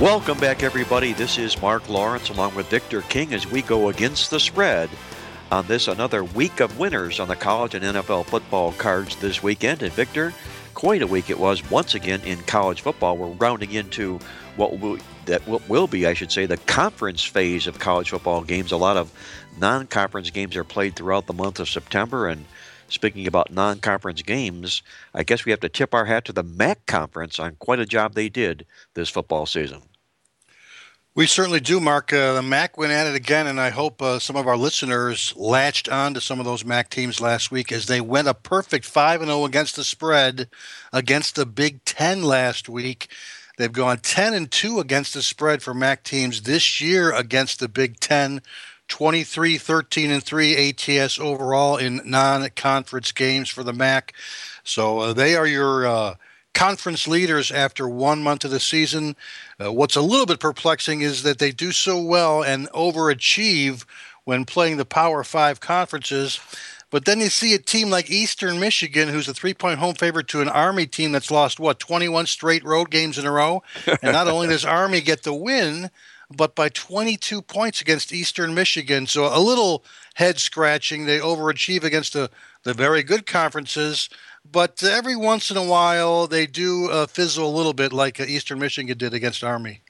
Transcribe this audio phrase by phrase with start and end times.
[0.00, 1.14] Welcome back, everybody.
[1.14, 4.90] This is Mark Lawrence along with Victor King as we go against the spread
[5.50, 9.82] on this another week of winners on the college and NFL football cards this weekend.
[9.82, 10.34] And Victor,
[10.74, 13.16] quite a week it was once again in college football.
[13.16, 14.20] We're rounding into
[14.56, 18.72] what will, that will, be, I should say, the conference phase of college football games.
[18.72, 19.10] A lot of
[19.58, 22.44] non-conference games are played throughout the month of September, and
[22.88, 24.82] Speaking about non conference games,
[25.12, 27.86] I guess we have to tip our hat to the MAC conference on quite a
[27.86, 29.82] job they did this football season.
[31.16, 32.12] We certainly do, Mark.
[32.12, 35.32] Uh, the MAC went at it again, and I hope uh, some of our listeners
[35.34, 38.84] latched on to some of those MAC teams last week as they went a perfect
[38.84, 40.50] 5 0 against the spread
[40.92, 43.08] against the Big Ten last week.
[43.56, 47.68] They've gone 10 and 2 against the spread for MAC teams this year against the
[47.68, 48.42] Big Ten.
[48.88, 54.12] 23 13 and 3 ATS overall in non-conference games for the MAC.
[54.64, 56.14] So uh, they are your uh,
[56.54, 59.16] conference leaders after one month of the season.
[59.62, 63.84] Uh, what's a little bit perplexing is that they do so well and overachieve
[64.24, 66.40] when playing the Power 5 conferences.
[66.90, 70.28] But then you see a team like Eastern Michigan, who's a three point home favorite
[70.28, 73.62] to an Army team that's lost, what, 21 straight road games in a row?
[73.86, 75.90] And not only does Army get the win,
[76.34, 79.06] but by 22 points against Eastern Michigan.
[79.06, 81.06] So a little head scratching.
[81.06, 82.30] They overachieve against the,
[82.64, 84.08] the very good conferences,
[84.50, 88.24] but every once in a while they do uh, fizzle a little bit, like uh,
[88.24, 89.82] Eastern Michigan did against Army.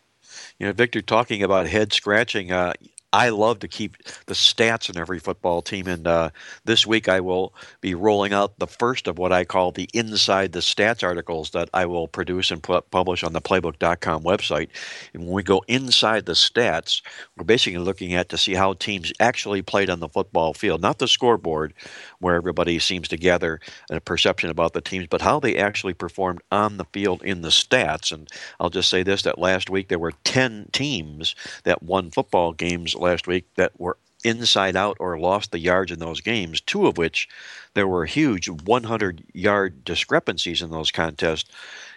[0.58, 2.72] You know, Victor, talking about head scratching, uh,
[3.12, 6.30] I love to keep the stats in every football team, and uh,
[6.64, 10.52] this week I will be rolling out the first of what I call the Inside
[10.52, 14.68] the Stats articles that I will produce and pu- publish on the Playbook.com website.
[15.14, 17.00] And when we go inside the stats,
[17.36, 20.98] we're basically looking at to see how teams actually played on the football field, not
[20.98, 21.72] the scoreboard,
[22.20, 23.60] where everybody seems to gather
[23.90, 27.48] a perception about the teams, but how they actually performed on the field in the
[27.48, 28.12] stats.
[28.12, 28.28] And
[28.60, 31.34] I'll just say this: that last week there were ten teams
[31.64, 35.98] that won football games last week that were inside out or lost the yards in
[36.00, 37.28] those games, two of which
[37.74, 41.50] there were huge 100 yard discrepancies in those contests.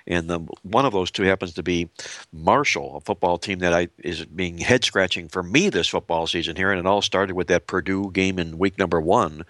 [0.09, 1.87] And the, one of those two happens to be
[2.33, 6.55] Marshall, a football team that I, is being head scratching for me this football season
[6.55, 6.71] here.
[6.71, 9.45] And it all started with that Purdue game in week number one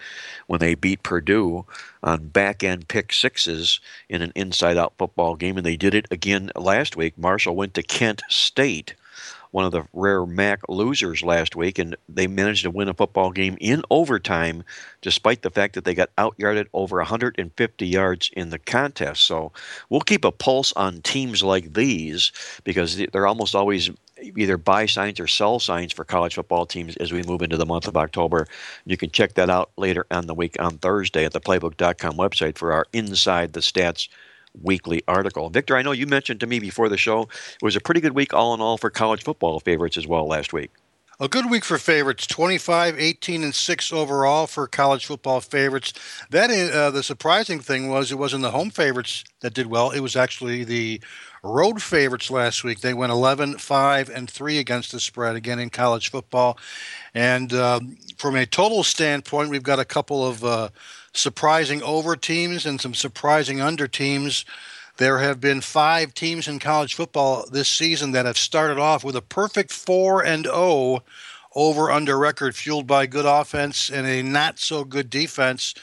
[0.46, 1.64] when they beat Purdue
[2.02, 5.56] on back end pick sixes in an inside out football game.
[5.56, 7.16] And they did it again last week.
[7.16, 8.94] Marshall went to Kent State
[9.50, 13.30] one of the rare MAC losers last week, and they managed to win a football
[13.30, 14.62] game in overtime,
[15.02, 19.22] despite the fact that they got outyarded over 150 yards in the contest.
[19.22, 19.52] So
[19.88, 22.32] we'll keep a pulse on teams like these
[22.64, 23.90] because they're almost always
[24.36, 27.66] either buy signs or sell signs for college football teams as we move into the
[27.66, 28.46] month of October.
[28.84, 32.58] You can check that out later on the week on Thursday at the playbook.com website
[32.58, 34.08] for our Inside the Stats
[34.60, 35.50] weekly article.
[35.50, 38.14] Victor, I know you mentioned to me before the show it was a pretty good
[38.14, 40.70] week all in all for college football favorites as well last week.
[41.22, 45.92] A good week for favorites 25, 18, and 6 overall for college football favorites.
[46.30, 50.00] That uh, the surprising thing was it wasn't the home favorites that did well, it
[50.00, 51.02] was actually the
[51.42, 52.80] road favorites last week.
[52.80, 56.58] They went 11, 5, and 3 against the spread again in college football.
[57.12, 57.80] And uh,
[58.16, 60.42] from a total standpoint, we've got a couple of.
[60.42, 60.70] Uh,
[61.12, 64.44] surprising over teams and some surprising under teams.
[64.96, 69.16] There have been five teams in college football this season that have started off with
[69.16, 71.02] a perfect 4 and 0
[71.54, 75.74] over under record fueled by good offense and a not so good defense.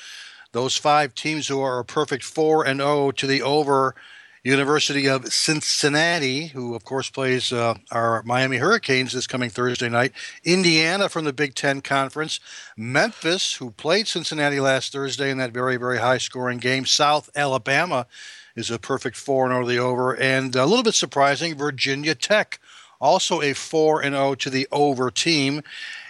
[0.51, 3.95] Those five teams who are a perfect 4 and 0 to the over
[4.44, 10.12] University of Cincinnati, who of course plays uh, our Miami Hurricanes this coming Thursday night.
[10.44, 12.39] Indiana from the Big Ten Conference.
[12.75, 16.86] Memphis, who played Cincinnati last Thursday in that very, very high scoring game.
[16.86, 18.07] South Alabama
[18.56, 20.16] is a perfect 4 0 to the over.
[20.16, 22.60] And a little bit surprising, Virginia Tech,
[23.00, 25.62] also a 4 and 0 to the over team.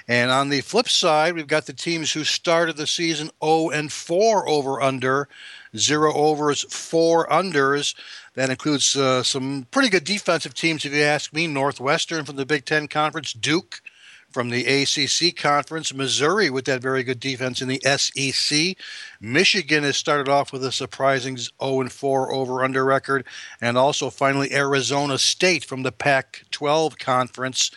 [0.07, 3.91] And on the flip side, we've got the teams who started the season 0 and
[3.91, 5.27] 4 over under,
[5.75, 7.93] zero overs, four unders.
[8.35, 11.47] That includes uh, some pretty good defensive teams, if you ask me.
[11.47, 13.81] Northwestern from the Big Ten Conference, Duke
[14.29, 15.93] from the ACC conference.
[15.93, 18.77] Missouri with that very good defense in the SEC.
[19.19, 21.49] Michigan has started off with a surprising 0
[21.81, 23.25] and 4 over under record.
[23.61, 27.71] And also, finally, Arizona State from the Pac 12 conference.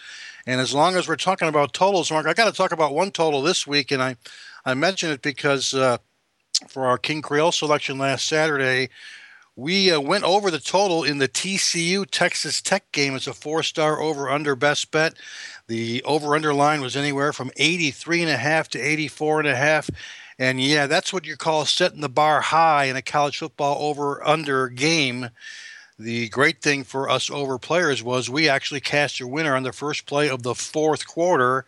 [0.47, 3.11] And as long as we're talking about totals, Mark, I got to talk about one
[3.11, 3.91] total this week.
[3.91, 4.17] And I,
[4.65, 5.99] I mention it because uh,
[6.69, 8.89] for our King Creole selection last Saturday,
[9.57, 13.15] we uh, went over the total in the TCU Texas Tech game.
[13.15, 15.15] It's a four star over under best bet.
[15.67, 19.57] The over under line was anywhere from 83 and a half to 84 and a
[19.57, 19.91] half.
[20.39, 24.27] And yeah, that's what you call setting the bar high in a college football over
[24.27, 25.29] under game.
[26.01, 29.73] The great thing for us over players was we actually cast a winner on the
[29.73, 31.67] first play of the fourth quarter.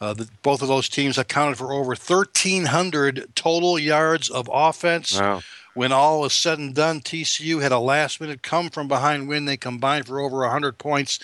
[0.00, 5.20] Uh, the, both of those teams accounted for over 1,300 total yards of offense.
[5.20, 5.42] Wow.
[5.74, 9.44] When all is said and done, TCU had a last minute come from behind win.
[9.44, 11.18] They combined for over 100 points.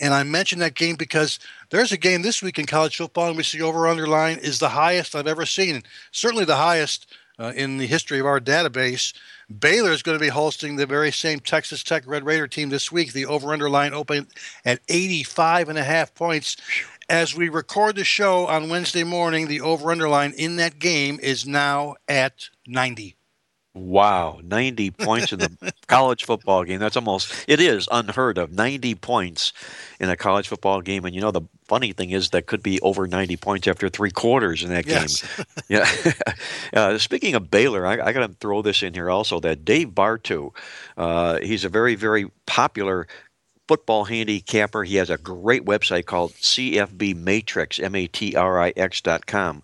[0.00, 1.38] And I mentioned that game because
[1.68, 4.70] there's a game this week in college football in which the over underline is the
[4.70, 5.82] highest I've ever seen.
[6.10, 7.06] Certainly the highest
[7.38, 9.12] uh, in the history of our database.
[9.48, 12.92] Baylor is going to be hosting the very same Texas Tech Red Raider team this
[12.92, 13.12] week.
[13.12, 14.28] The over under line open
[14.64, 16.56] at 85 and a half points.
[17.08, 21.18] As we record the show on Wednesday morning, the over under line in that game
[21.22, 23.17] is now at 90.
[23.78, 26.80] Wow, 90 points in the college football game.
[26.80, 28.52] That's almost, it is unheard of.
[28.52, 29.52] 90 points
[30.00, 31.04] in a college football game.
[31.04, 34.10] And you know, the funny thing is that could be over 90 points after three
[34.10, 35.22] quarters in that yes.
[35.22, 35.46] game.
[35.68, 36.12] yeah.
[36.72, 39.90] uh, speaking of Baylor, I, I got to throw this in here also that Dave
[39.90, 40.54] Bartoo,
[40.96, 43.06] uh, he's a very, very popular
[43.68, 44.82] football handicapper.
[44.82, 49.26] He has a great website called CFB Matrix, M A T R I X dot
[49.26, 49.62] com.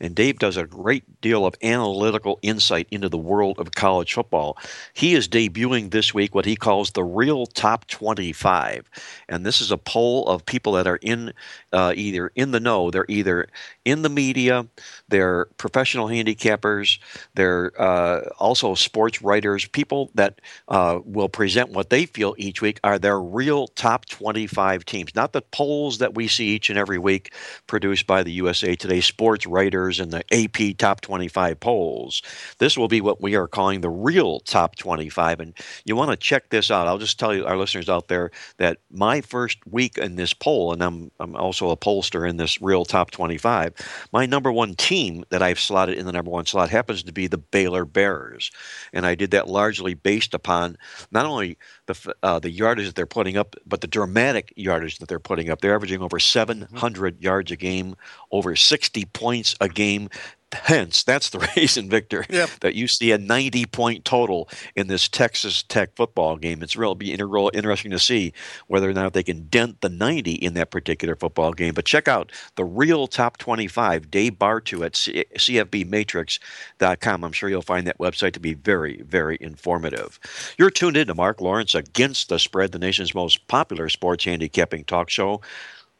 [0.00, 4.58] And Dave does a great deal of analytical insight into the world of college football.
[4.92, 8.88] He is debuting this week what he calls the real top 25.
[9.28, 11.32] And this is a poll of people that are in
[11.72, 13.48] uh, either in the know, they're either
[13.84, 14.66] in the media,
[15.08, 16.98] they're professional handicappers,
[17.34, 22.78] they're uh, also sports writers, people that uh, will present what they feel each week
[22.84, 26.98] are their real top 25 teams, not the polls that we see each and every
[26.98, 27.32] week
[27.66, 29.46] produced by the USA Today sports
[29.84, 32.22] and the AP top 25 polls.
[32.58, 35.40] This will be what we are calling the real top 25.
[35.40, 35.54] And
[35.84, 36.86] you want to check this out.
[36.86, 40.72] I'll just tell you, our listeners out there, that my first week in this poll,
[40.72, 43.74] and I'm, I'm also a pollster in this real top 25,
[44.12, 47.26] my number one team that I've slotted in the number one slot happens to be
[47.26, 48.50] the Baylor Bears.
[48.92, 50.76] And I did that largely based upon
[51.10, 55.08] not only the, uh, the yardage that they're putting up, but the dramatic yardage that
[55.08, 55.60] they're putting up.
[55.60, 57.96] They're averaging over 700 yards a game,
[58.30, 60.08] over 60 points a game.
[60.52, 62.48] Hence, that's the reason, Victor, Yep.
[62.60, 66.62] that you see a 90 point total in this Texas Tech football game.
[66.62, 68.32] It's really be integral, interesting to see
[68.68, 71.74] whether or not they can dent the 90 in that particular football game.
[71.74, 77.24] But check out the real top 25, Dave Bartoo at C- CFBMatrix.com.
[77.24, 80.20] I'm sure you'll find that website to be very, very informative.
[80.56, 84.84] You're tuned in to Mark Lawrence Against the Spread, the nation's most popular sports handicapping
[84.84, 85.40] talk show.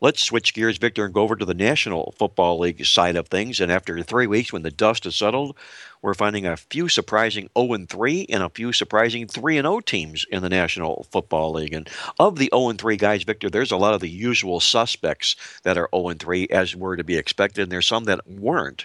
[0.04, 3.58] Let's switch gears, Victor, and go over to the National Football League side of things.
[3.58, 5.56] And after three weeks, when the dust has settled,
[6.02, 10.42] we're finding a few surprising 0 3 and a few surprising 3 0 teams in
[10.42, 11.72] the National Football League.
[11.72, 15.78] And of the 0 3 guys, Victor, there's a lot of the usual suspects that
[15.78, 18.84] are 0 3, as were to be expected, and there's some that weren't.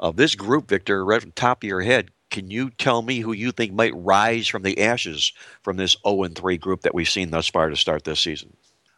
[0.00, 3.20] Of this group, Victor, right from the top of your head, can you tell me
[3.20, 5.32] who you think might rise from the ashes
[5.62, 8.56] from this 0 3 group that we've seen thus far to start this season?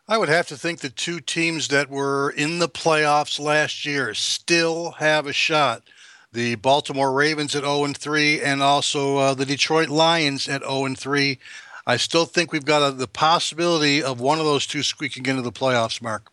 [0.08, 4.14] I would have to think the two teams that were in the playoffs last year
[4.14, 5.84] still have a shot.
[6.32, 11.38] The Baltimore Ravens at 0 3 and also uh, the Detroit Lions at 0 3.
[11.86, 15.42] I still think we've got a, the possibility of one of those two squeaking into
[15.42, 16.31] the playoffs, Mark.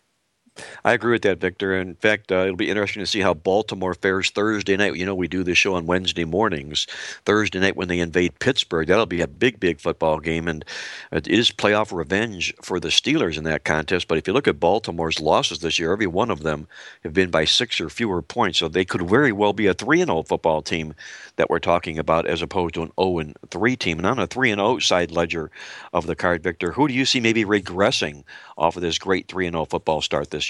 [0.84, 1.74] I agree with that, Victor.
[1.74, 4.96] In fact, uh, it'll be interesting to see how Baltimore fares Thursday night.
[4.96, 6.86] You know, we do this show on Wednesday mornings.
[7.24, 10.64] Thursday night when they invade Pittsburgh, that'll be a big, big football game, and
[11.12, 14.08] it is playoff revenge for the Steelers in that contest.
[14.08, 16.66] But if you look at Baltimore's losses this year, every one of them
[17.02, 20.00] have been by six or fewer points, so they could very well be a three
[20.00, 20.94] and zero football team
[21.36, 23.98] that we're talking about, as opposed to an zero and three team.
[23.98, 25.50] And on a three and zero side ledger
[25.92, 28.24] of the card, Victor, who do you see maybe regressing
[28.58, 30.49] off of this great three and zero football start this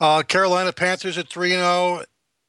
[0.00, 2.02] Uh, Carolina Panthers at 3 0.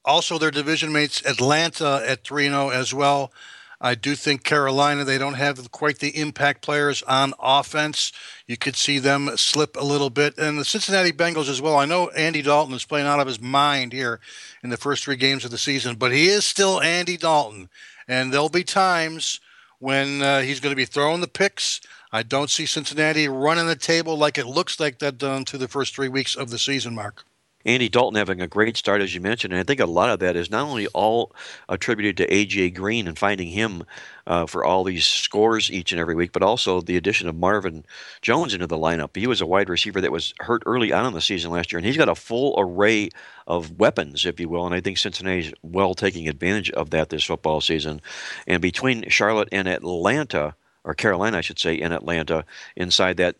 [0.04, 3.32] Also, their division mates Atlanta at 3 0 as well.
[3.80, 8.12] I do think Carolina, they don't have quite the impact players on offense.
[8.46, 10.38] You could see them slip a little bit.
[10.38, 11.76] And the Cincinnati Bengals as well.
[11.76, 14.20] I know Andy Dalton is playing out of his mind here
[14.62, 17.68] in the first three games of the season, but he is still Andy Dalton.
[18.08, 19.40] And there'll be times
[19.80, 21.80] when uh, he's going to be throwing the picks
[22.14, 25.66] I don't see Cincinnati running the table like it looks like they've done through the
[25.66, 27.24] first three weeks of the season, Mark.
[27.64, 30.20] Andy Dalton having a great start, as you mentioned, and I think a lot of
[30.20, 31.34] that is not only all
[31.68, 33.82] attributed to AJ Green and finding him
[34.28, 37.84] uh, for all these scores each and every week, but also the addition of Marvin
[38.22, 39.16] Jones into the lineup.
[39.16, 41.78] He was a wide receiver that was hurt early on in the season last year,
[41.78, 43.10] and he's got a full array
[43.48, 44.66] of weapons, if you will.
[44.66, 48.00] And I think Cincinnati's well taking advantage of that this football season.
[48.46, 52.44] And between Charlotte and Atlanta, or Carolina, I should say, in Atlanta,
[52.76, 53.36] inside that.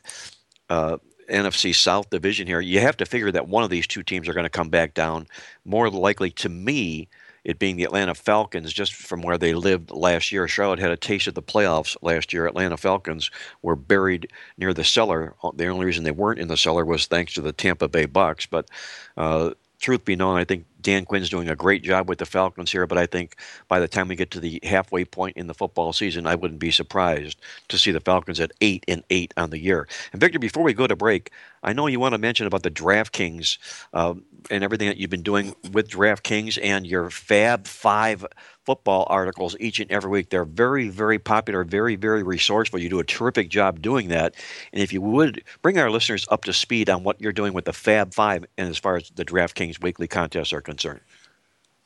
[0.71, 0.99] Uh,
[1.31, 4.35] NFC South division here, you have to figure that one of these two teams are
[4.35, 5.27] going to come back down.
[5.65, 7.09] More likely to me,
[7.45, 10.49] it being the Atlanta Falcons, just from where they lived last year.
[10.49, 12.47] Charlotte had a taste of the playoffs last year.
[12.47, 13.31] Atlanta Falcons
[13.63, 15.35] were buried near the cellar.
[15.55, 18.47] The only reason they weren't in the cellar was thanks to the Tampa Bay Bucks.
[18.47, 18.71] But
[19.17, 22.71] uh, truth be known, I think Dan Quinn's doing a great job with the Falcons
[22.71, 23.37] here, but I think
[23.67, 26.61] by the time we get to the halfway point in the football season, I wouldn't
[26.61, 29.89] be surprised to see the Falcons at eight and eight on the year.
[30.13, 31.33] And Victor, before we go to break,
[31.65, 33.59] I know you want to mention about the DraftKings
[33.95, 34.15] uh,
[34.51, 38.27] and everything that you've been doing with DraftKings and your Fab Five
[38.67, 40.31] football articles each and every week.
[40.31, 42.79] They're very, very popular, very, very resourceful.
[42.79, 44.35] You do a terrific job doing that.
[44.73, 47.65] And if you would bring our listeners up to speed on what you're doing with
[47.65, 50.74] the Fab Five and as far as the DraftKings weekly contests are concerned.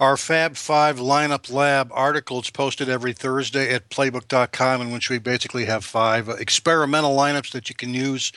[0.00, 5.18] Our Fab Five Lineup Lab article is posted every Thursday at playbook.com, in which we
[5.18, 8.30] basically have five experimental lineups that you can use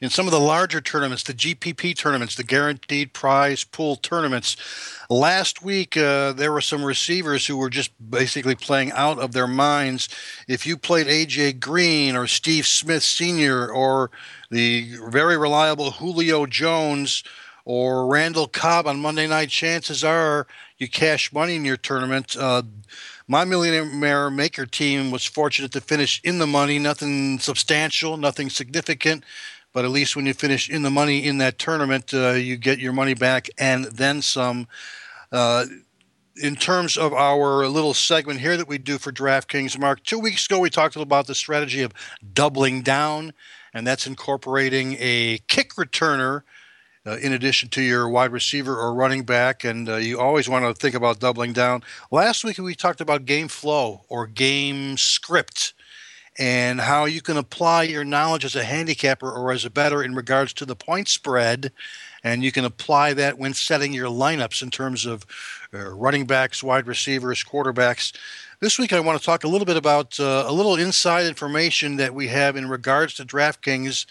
[0.00, 4.56] in some of the larger tournaments, the GPP tournaments, the guaranteed prize pool tournaments.
[5.10, 9.46] Last week, uh, there were some receivers who were just basically playing out of their
[9.46, 10.08] minds.
[10.48, 13.70] If you played AJ Green or Steve Smith Sr.
[13.70, 14.10] or
[14.50, 17.22] the very reliable Julio Jones
[17.64, 20.46] or Randall Cobb on Monday night, chances are
[20.78, 22.36] you cash money in your tournament.
[22.38, 22.62] Uh,
[23.28, 29.24] my Millionaire Maker team was fortunate to finish in the money, nothing substantial, nothing significant,
[29.72, 32.78] but at least when you finish in the money in that tournament, uh, you get
[32.78, 34.66] your money back and then some.
[35.30, 35.64] Uh,
[36.36, 40.46] in terms of our little segment here that we do for DraftKings, Mark, two weeks
[40.46, 41.92] ago we talked about the strategy of
[42.32, 43.32] doubling down,
[43.74, 46.42] and that's incorporating a kick returner
[47.06, 50.64] uh, in addition to your wide receiver or running back, and uh, you always want
[50.64, 51.82] to think about doubling down.
[52.10, 55.74] Last week we talked about game flow or game script
[56.38, 60.14] and how you can apply your knowledge as a handicapper or as a bettor in
[60.14, 61.72] regards to the point spread.
[62.24, 65.26] And you can apply that when setting your lineups in terms of
[65.74, 68.16] uh, running backs, wide receivers, quarterbacks.
[68.60, 71.96] This week, I want to talk a little bit about uh, a little inside information
[71.96, 74.06] that we have in regards to DraftKings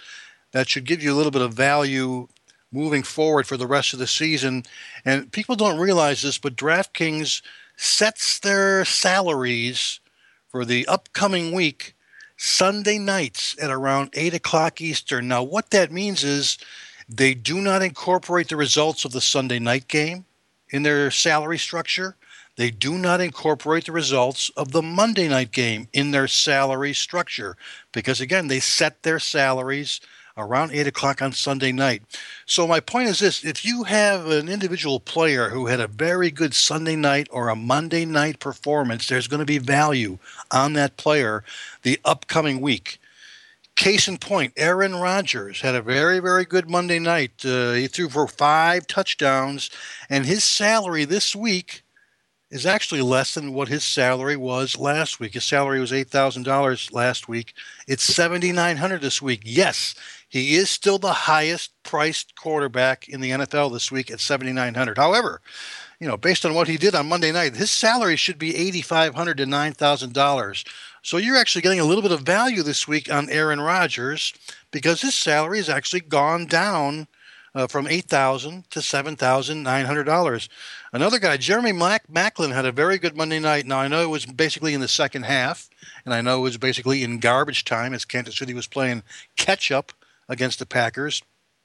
[0.51, 2.27] that should give you a little bit of value
[2.71, 4.63] moving forward for the rest of the season.
[5.05, 7.41] And people don't realize this, but DraftKings
[7.75, 9.99] sets their salaries
[10.47, 11.95] for the upcoming week
[12.37, 15.27] Sunday nights at around 8 o'clock Eastern.
[15.27, 16.57] Now, what that means is
[17.07, 20.25] they do not incorporate the results of the Sunday night game
[20.69, 22.15] in their salary structure.
[22.57, 27.57] They do not incorporate the results of the Monday night game in their salary structure
[27.91, 30.01] because, again, they set their salaries
[30.38, 32.03] around 8 o'clock on Sunday night.
[32.45, 36.31] So, my point is this if you have an individual player who had a very
[36.31, 40.17] good Sunday night or a Monday night performance, there's going to be value
[40.50, 41.43] on that player
[41.83, 43.00] the upcoming week.
[43.75, 47.43] Case in point, Aaron Rodgers had a very, very good Monday night.
[47.43, 49.69] Uh, he threw for five touchdowns,
[50.09, 51.81] and his salary this week
[52.51, 55.33] is actually less than what his salary was last week.
[55.33, 57.53] His salary was eight thousand dollars last week.
[57.88, 59.41] It's seventy nine hundred this week.
[59.45, 59.95] Yes,
[60.31, 64.97] he is still the highest priced quarterback in the NFL this week at 7900.
[64.97, 65.41] However,
[66.00, 69.38] you know, based on what he did on Monday night, his salary should be 8500
[69.39, 70.67] to $9,000.
[71.03, 74.33] So you're actually getting a little bit of value this week on Aaron Rodgers
[74.71, 77.07] because his salary has actually gone down
[77.53, 80.47] uh, from eight thousand to seven thousand nine hundred dollars.
[80.93, 83.65] Another guy, Jeremy Mac- Maclin, had a very good Monday night.
[83.65, 85.69] Now I know it was basically in the second half,
[86.05, 89.03] and I know it was basically in garbage time as Kansas City was playing
[89.35, 89.91] catch up
[90.31, 91.21] against the Packers.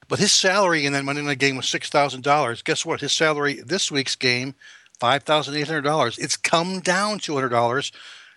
[0.07, 2.61] But his salary in that Monday night game was six thousand dollars.
[2.61, 3.01] Guess what?
[3.01, 4.53] His salary this week's game,
[4.99, 6.17] five thousand eight hundred dollars.
[6.17, 7.91] It's come down two hundred dollars,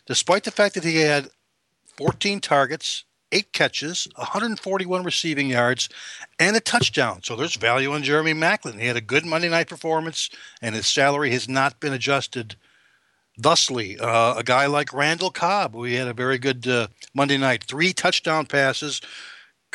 [0.06, 1.30] despite the fact that he had
[1.96, 5.88] fourteen targets, eight catches, 141 receiving yards,
[6.38, 7.20] and a touchdown.
[7.22, 8.80] So there's value on Jeremy Maclin.
[8.80, 12.56] He had a good Monday night performance, and his salary has not been adjusted
[13.38, 13.99] thusly.
[13.99, 17.92] Uh, a guy like Randall Cobb, who had a very good uh, Monday night, three
[17.92, 19.00] touchdown passes,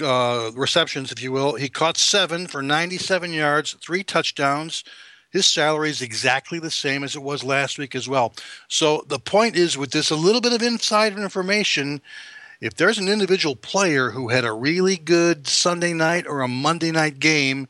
[0.02, 1.56] uh, receptions, if you will.
[1.56, 4.84] He caught seven for 97 yards, three touchdowns.
[5.32, 8.34] His salary is exactly the same as it was last week as well.
[8.70, 12.02] So the point is, with this a little bit of inside information,
[12.62, 16.92] if there's an individual player who had a really good Sunday night or a Monday
[16.92, 17.68] night game,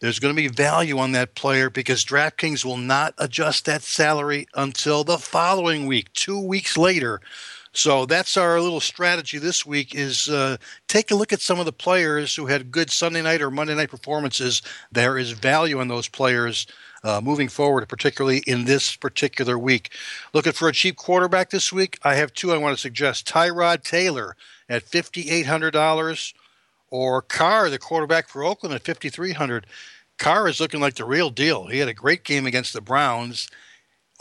[0.00, 4.46] there's going to be value on that player because DraftKings will not adjust that salary
[4.54, 7.20] until the following week, two weeks later.
[7.74, 11.64] So that's our little strategy this week is uh, take a look at some of
[11.64, 14.60] the players who had good Sunday night or Monday night performances.
[14.90, 16.66] There is value in those players
[17.02, 19.90] uh, moving forward, particularly in this particular week.
[20.34, 21.98] Looking for a cheap quarterback this week?
[22.02, 23.26] I have two I want to suggest.
[23.26, 24.36] Tyrod Taylor
[24.68, 26.34] at $5,800
[26.90, 29.66] or Carr, the quarterback for Oakland at 5300
[30.18, 31.66] Carr is looking like the real deal.
[31.66, 33.48] He had a great game against the Browns.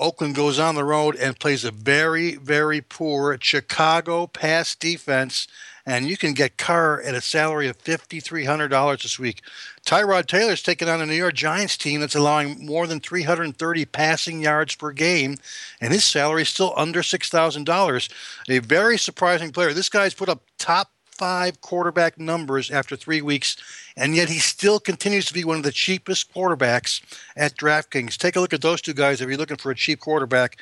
[0.01, 5.48] Oakland goes on the road and plays a very, very poor Chicago pass defense
[5.86, 9.41] and you can get Carr at a salary of $5,300 this week.
[9.86, 14.41] Tyrod Taylor's taking on a New York Giants team that's allowing more than 330 passing
[14.41, 15.38] yards per game,
[15.79, 18.10] and his salary is still under $6,000.
[18.50, 19.74] A very surprising player.
[19.74, 20.91] This guy's put up top
[21.22, 23.56] five quarterback numbers after three weeks,
[23.96, 27.00] and yet he still continues to be one of the cheapest quarterbacks
[27.38, 28.18] at DraftKings.
[28.18, 30.58] Take a look at those two guys if you're looking for a cheap quarterback.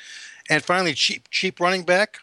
[0.50, 2.18] And finally, cheap cheap running back,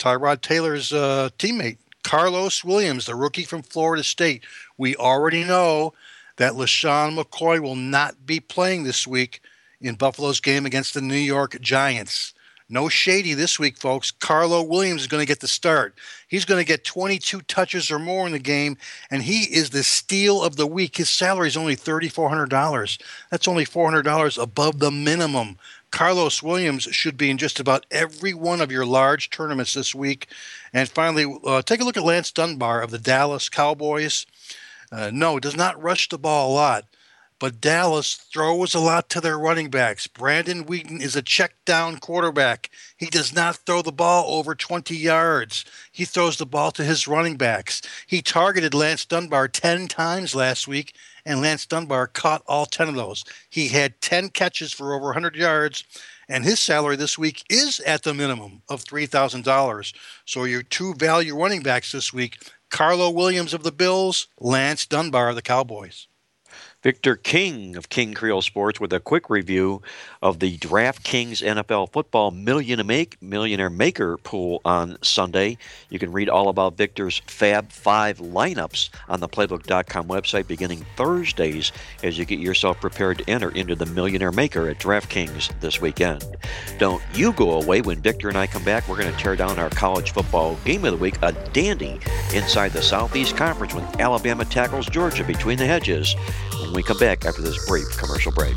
[0.00, 4.42] Tyrod Taylor's uh, teammate, Karlos Williams, the rookie from Florida State.
[4.76, 5.94] We already know
[6.38, 9.40] that LeSean McCoy will not be playing this week
[9.80, 12.34] in Buffalo's game against the New York Giants.
[12.68, 14.10] No shady this week, folks.
[14.10, 15.94] Carlo Williams is going to get the start.
[16.26, 18.76] He's going to get 22 touches or more in the game,
[19.08, 20.96] and he is the steal of the week.
[20.96, 23.00] His salary is only $3,400.
[23.30, 25.58] That's only $400 above the minimum.
[25.92, 30.26] Karlos Williams should be in just about every one of your large tournaments this week.
[30.72, 34.26] And finally, uh, take a look at Lance Dunbar of the Dallas Cowboys.
[34.90, 36.84] Uh, no, does not rush the ball a lot,
[37.38, 40.06] but Dallas throws a lot to their running backs.
[40.06, 42.70] Brandon Weeden is a check down quarterback.
[42.96, 45.64] He does not throw the ball over 20 yards.
[45.92, 47.82] He throws the ball to his running backs.
[48.06, 50.94] He targeted Lance Dunbar 10 times last week
[51.26, 53.24] and Lance Dunbar caught all 10 of those.
[53.50, 55.84] He had 10 catches for over 100 yards,
[56.28, 59.92] and his salary this week is at the minimum of $3,000.
[60.24, 62.38] So your two value running backs this week,
[62.70, 66.06] Carlo Williams of the Bills, Lance Dunbar of the Cowboys.
[66.86, 69.82] Victor King of King Creole Sports with a quick review
[70.22, 75.58] of the DraftKings NFL Football Millionaire Maker pool on Sunday.
[75.90, 81.72] You can read all about Victor's Fab 5 lineups on the Playbook.com website beginning Thursdays
[82.04, 86.24] as you get yourself prepared to enter into the Millionaire Maker at DraftKings this weekend.
[86.78, 88.88] Don't you go away when Victor and I come back.
[88.88, 91.98] We're going to tear down our college football game of the week, a dandy
[92.32, 96.14] inside the Southeast Conference when Alabama tackles Georgia between the hedges
[96.66, 98.56] when we come back after this brief commercial break.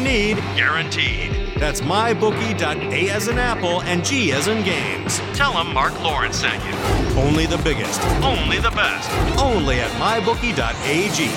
[0.00, 1.32] need guaranteed.
[1.58, 5.18] That's mybookie.a as in apple and G as in games.
[5.34, 7.20] Tell them Mark Lawrence sent you.
[7.20, 11.28] Only the biggest, only the best, only at mybookie.ag.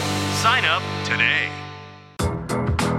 [0.41, 1.50] Sign up today.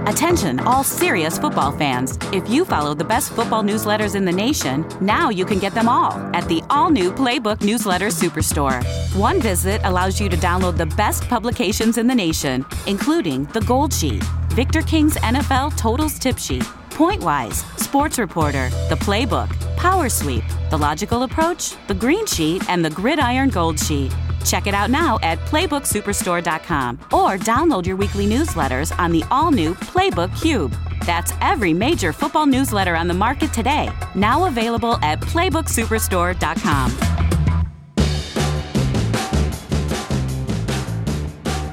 [0.07, 2.17] Attention, all serious football fans.
[2.33, 5.87] If you follow the best football newsletters in the nation, now you can get them
[5.87, 8.83] all at the all new Playbook Newsletter Superstore.
[9.15, 13.93] One visit allows you to download the best publications in the nation, including the Gold
[13.93, 20.43] Sheet, Victor King's NFL Totals Tip Sheet, Point Wise, Sports Reporter, The Playbook, Power Sweep,
[20.69, 24.13] The Logical Approach, The Green Sheet, and The Gridiron Gold Sheet.
[24.43, 29.73] Check it out now at PlaybookSuperstore.com or download your weekly newsletters on the all new
[29.73, 30.75] Playbook Cube.
[31.05, 37.30] That's every major football newsletter on the market today, now available at PlaybookSuperstore.com.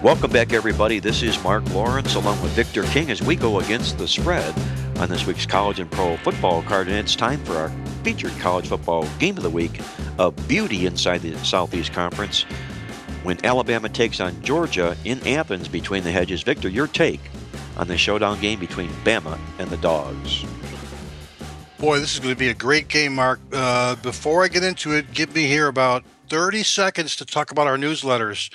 [0.00, 1.00] Welcome back, everybody.
[1.00, 4.56] This is Mark Lawrence along with Victor King as we go against the spread
[4.98, 6.86] on this week's college and pro football card.
[6.86, 7.70] And it's time for our
[8.04, 9.80] featured college football game of the week,
[10.20, 12.42] a beauty inside the Southeast Conference.
[13.24, 17.20] When Alabama takes on Georgia in Athens between the hedges, Victor, your take
[17.76, 20.44] on the showdown game between Bama and the Dogs.
[21.78, 23.40] Boy, this is going to be a great game, Mark.
[23.52, 27.66] Uh, before I get into it, give me here about 30 seconds to talk about
[27.66, 28.48] our newsletters.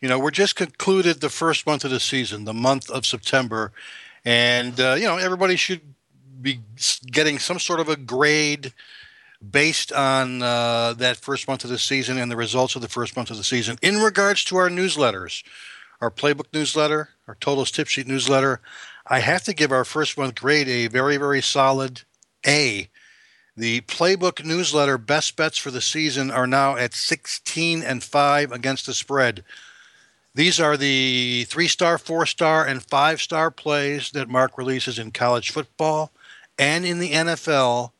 [0.00, 3.72] You know, we're just concluded the first month of the season, the month of September,
[4.24, 5.80] and uh, you know everybody should
[6.40, 6.60] be
[7.10, 8.72] getting some sort of a grade
[9.50, 13.16] based on uh, that first month of the season and the results of the first
[13.16, 13.76] month of the season.
[13.82, 15.42] In regards to our newsletters,
[16.00, 18.60] our playbook newsletter, our totals tip sheet newsletter,
[19.06, 22.02] I have to give our first month grade a very, very solid
[22.46, 22.88] A.
[23.56, 28.86] The playbook newsletter best bets for the season are now at 16 and 5 against
[28.86, 29.42] the spread.
[30.38, 35.10] These are the three star, four star, and five star plays that Mark releases in
[35.10, 36.12] college football
[36.56, 37.90] and in the NFL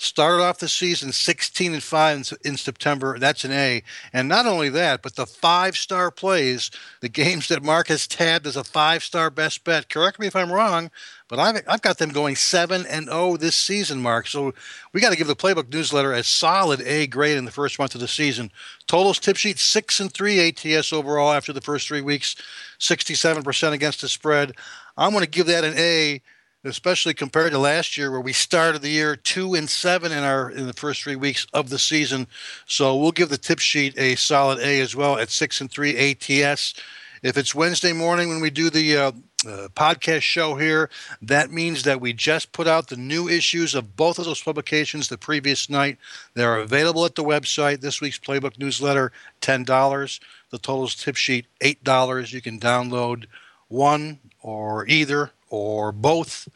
[0.00, 3.18] Started off the season 16 and 5 in, September.
[3.18, 3.82] That's an A.
[4.12, 6.70] And not only that, but the five star plays,
[7.00, 9.88] the games that Mark has tabbed as a five star best bet.
[9.88, 10.92] Correct me if I'm wrong,
[11.28, 14.26] but I've, I've got them going 7 and 0 this season, Mark.
[14.26, 14.54] So
[14.92, 17.94] we got to give the Playbook newsletter a solid A grade in the first month
[17.94, 18.50] of the season.
[18.86, 22.34] Totals tip sheet 6 and 3 ATS overall after the first three weeks,
[22.80, 24.52] 67% against the spread.
[24.96, 26.22] I'm going to give that an A
[26.64, 30.50] especially compared to last year where we started the year two and seven in our
[30.50, 32.26] in the first three weeks of the season.
[32.66, 35.96] So we'll give the tip sheet a solid A as well at six and three
[35.96, 36.74] ATS.
[37.22, 39.12] If it's Wednesday morning when we do the uh,
[39.46, 40.90] uh, podcast show here,
[41.22, 45.08] that means that we just put out the new issues of both of those publications
[45.08, 45.98] the previous night.
[46.34, 47.80] They're available at the website.
[47.80, 50.20] This week's Playbook newsletter, ten dollars.
[50.50, 52.32] The totals tip sheet, eight dollars.
[52.32, 53.26] You can download
[53.68, 56.48] one or either or both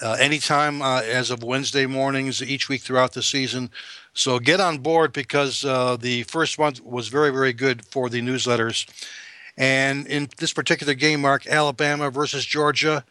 [0.00, 3.70] uh, anytime uh, as of Wednesday mornings each week throughout the season.
[4.14, 8.20] So get on board because uh, the first month was very, very good for the
[8.20, 8.86] newsletters.
[9.56, 13.04] And in this particular game, Mark, Alabama versus Georgia,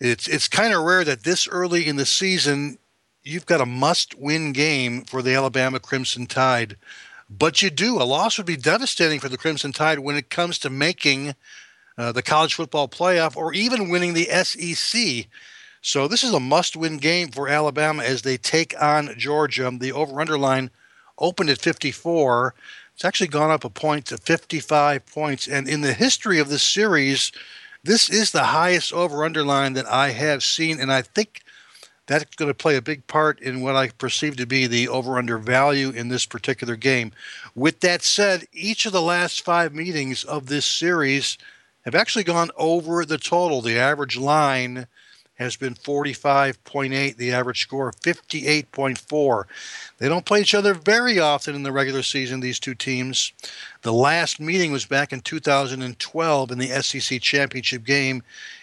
[0.00, 2.78] it's it's kind of rare that this early in the season
[3.22, 6.76] you've got a must-win game for the Alabama Crimson Tide.
[7.30, 8.00] But you do.
[8.00, 11.34] A loss would be devastating for the Crimson Tide when it comes to making
[11.96, 15.28] uh, the college football playoff or even winning the SEC.
[15.80, 19.70] So this is a must-win game for Alabama as they take on Georgia.
[19.78, 20.70] The over/under line
[21.18, 22.54] opened at 54.
[23.02, 25.48] It's actually gone up a point to 55 points.
[25.48, 27.32] And in the history of this series,
[27.82, 30.78] this is the highest over/under line that I have seen.
[30.78, 31.42] And I think
[32.06, 35.36] that's going to play a big part in what I perceive to be the over/under
[35.38, 37.10] value in this particular game.
[37.56, 41.38] With that said, each of the last five meetings of this series
[41.84, 43.62] have actually gone over the total.
[43.62, 44.86] The average line
[45.42, 49.44] has been 45.8, the average score 58.4.
[49.98, 53.32] They don't play each other very often in the regular season, these two teams.
[53.82, 58.22] The last meeting was back in 2012 in the SEC championship game.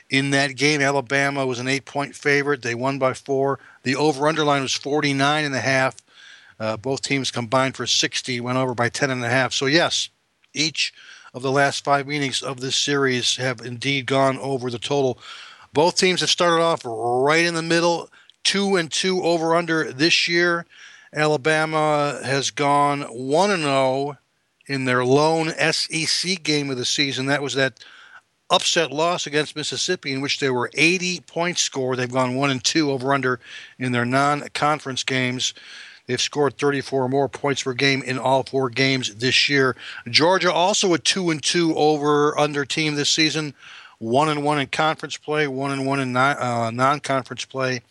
[0.10, 2.64] In that game, Alabama was an eight point favorite.
[2.64, 3.60] They won by four.
[3.84, 5.96] The over underline was 49 and a half.
[6.60, 9.54] Uh, both teams combined for 60, went over by 10 and a half.
[9.54, 10.10] So, yes,
[10.54, 10.94] each
[11.34, 15.20] of the last five meetings of this series have indeed gone over the total.
[15.74, 18.10] Both teams have started off right in the middle,
[18.44, 20.66] two and two over under this year.
[21.14, 24.18] Alabama has gone one and zero oh
[24.68, 27.26] in their lone SEC game of the season.
[27.26, 27.84] That was that
[28.50, 31.98] upset loss against Mississippi, in which there were 80 points scored.
[31.98, 33.40] They've gone one and two over under
[33.78, 35.54] in their non-conference games.
[36.08, 39.76] They've scored 34 or more points per game in all four games this year.
[40.10, 43.54] Georgia also a two and two over under team this season,
[44.00, 47.82] one and one in conference play, one and one in uh, non-conference play.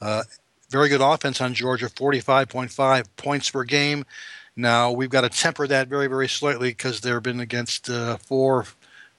[0.00, 0.22] Uh,
[0.70, 4.04] very good offense on Georgia, 45.5 points per game.
[4.56, 8.66] Now we've got to temper that very, very slightly because they've been against uh, four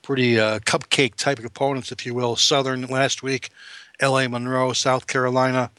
[0.01, 2.35] pretty uh, cupcake type of opponents, if you will.
[2.35, 3.49] Southern last week,
[3.99, 4.27] L.A.
[4.27, 5.71] Monroe, South Carolina,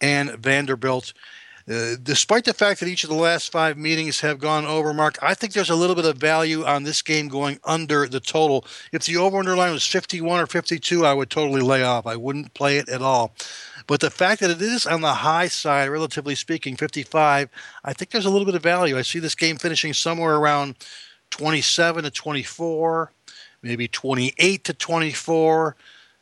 [0.00, 1.12] and Vanderbilt.
[1.68, 5.18] Uh, despite the fact that each of the last five meetings have gone over, Mark,
[5.20, 8.64] I think there's a little bit of value on this game going under the total.
[8.90, 12.06] If the over underline was 51 or 52, I would totally lay off.
[12.06, 13.34] I wouldn't play it at all.
[13.86, 17.50] But the fact that it is on the high side, relatively speaking, 55,
[17.84, 18.96] I think there's a little bit of value.
[18.96, 20.76] I see this game finishing somewhere around
[21.30, 23.12] 27 to 24,
[23.62, 25.76] maybe 28 to 24.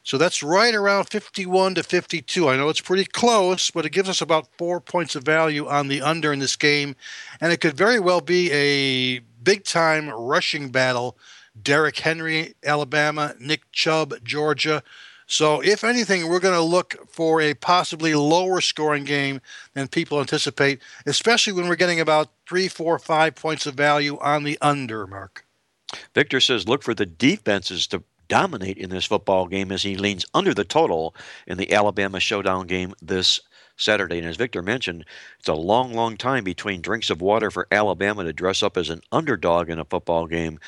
[0.07, 2.49] So that's right around 51 to 52.
[2.49, 5.89] I know it's pretty close, but it gives us about four points of value on
[5.89, 6.95] the under in this game.
[7.41, 11.19] And it could very well be a big time rushing battle.
[11.61, 14.85] Derrick Henry, Alabama, Nick Chubb, Georgia.
[15.27, 19.41] So, if anything, we're going to look for a possibly lower scoring game
[19.75, 24.45] than people anticipate, especially when we're getting about three, four, five points of value on
[24.45, 25.45] the under, Mark.
[26.15, 30.27] Victor says look for the defenses to dominate in this football game as he leans
[30.35, 31.15] under the total
[31.47, 33.41] in the Alabama showdown game this
[33.77, 34.19] Saturday.
[34.19, 35.05] And as Victor mentioned,
[35.39, 38.91] it's a long, long time between drinks of water for Alabama to dress up as
[38.91, 40.59] an underdog in a football game.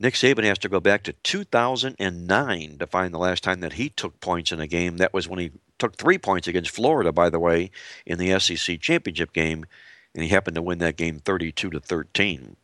[0.00, 3.88] Nick Saban has to go back to 2009 to find the last time that he
[3.88, 4.98] took points in a game.
[4.98, 7.72] That was when he took three points against Florida, by the way,
[8.06, 9.66] in the SEC championship game,
[10.14, 12.56] and he happened to win that game 32 to 13.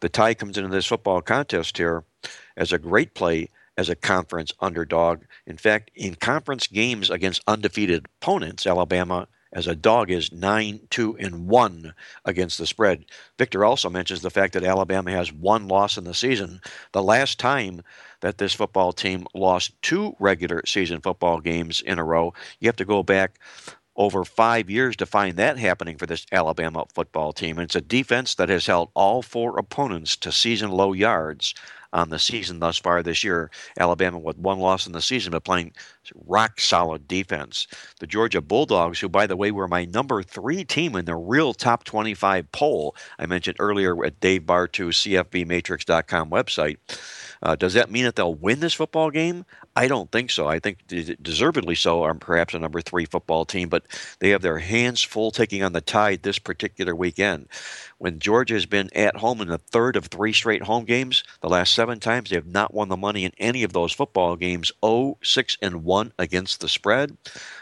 [0.00, 2.04] The Tide comes into this football contest here
[2.56, 5.22] as a great play as a conference underdog.
[5.46, 11.16] In fact, in conference games against undefeated opponents, Alabama as a dog is 9 2
[11.18, 13.04] and 1 against the spread.
[13.38, 16.60] Victor also mentions the fact that Alabama has one loss in the season.
[16.92, 17.82] The last time
[18.20, 22.76] that this football team lost two regular season football games in a row, you have
[22.76, 23.38] to go back
[23.96, 27.56] over five years to find that happening for this Alabama football team.
[27.56, 31.54] And it's a defense that has held all four opponents to season low yards
[31.96, 33.50] on the season thus far this year.
[33.80, 35.72] Alabama with one loss in the season, but playing
[36.26, 37.66] rock solid defense.
[37.98, 41.54] The Georgia Bulldogs, who, by the way, were my number three team in the real
[41.54, 46.76] top 25 poll I mentioned earlier at Dave Bartoo, CFBMatrix.com website.
[47.42, 49.44] Uh, does that mean that they'll win this football game?
[49.78, 50.48] I don't think so.
[50.48, 53.84] I think deservedly so are perhaps a number three football team, but
[54.20, 57.48] they have their hands full taking on the tide this particular weekend.
[57.98, 61.50] When Georgia has been at home in the third of three straight home games, the
[61.50, 64.72] last seven times they have not won the money in any of those football games.
[64.82, 67.18] 0 6 and 1 against the spread.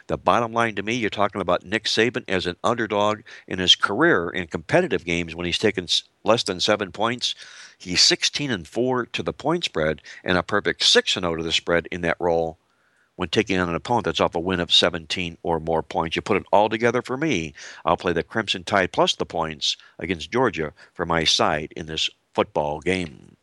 [0.06, 3.74] The bottom line to me, you're talking about Nick Saban as an underdog in his
[3.74, 5.88] career in competitive games when he's taken
[6.24, 7.34] less than seven points.
[7.78, 11.42] He's 16 and 4 to the point spread and a perfect 6 and 0 to
[11.42, 12.58] the spread in that role
[13.16, 16.16] when taking on an opponent that's off a win of 17 or more points.
[16.16, 19.76] You put it all together for me, I'll play the Crimson Tide plus the points
[19.98, 23.36] against Georgia for my side in this football game.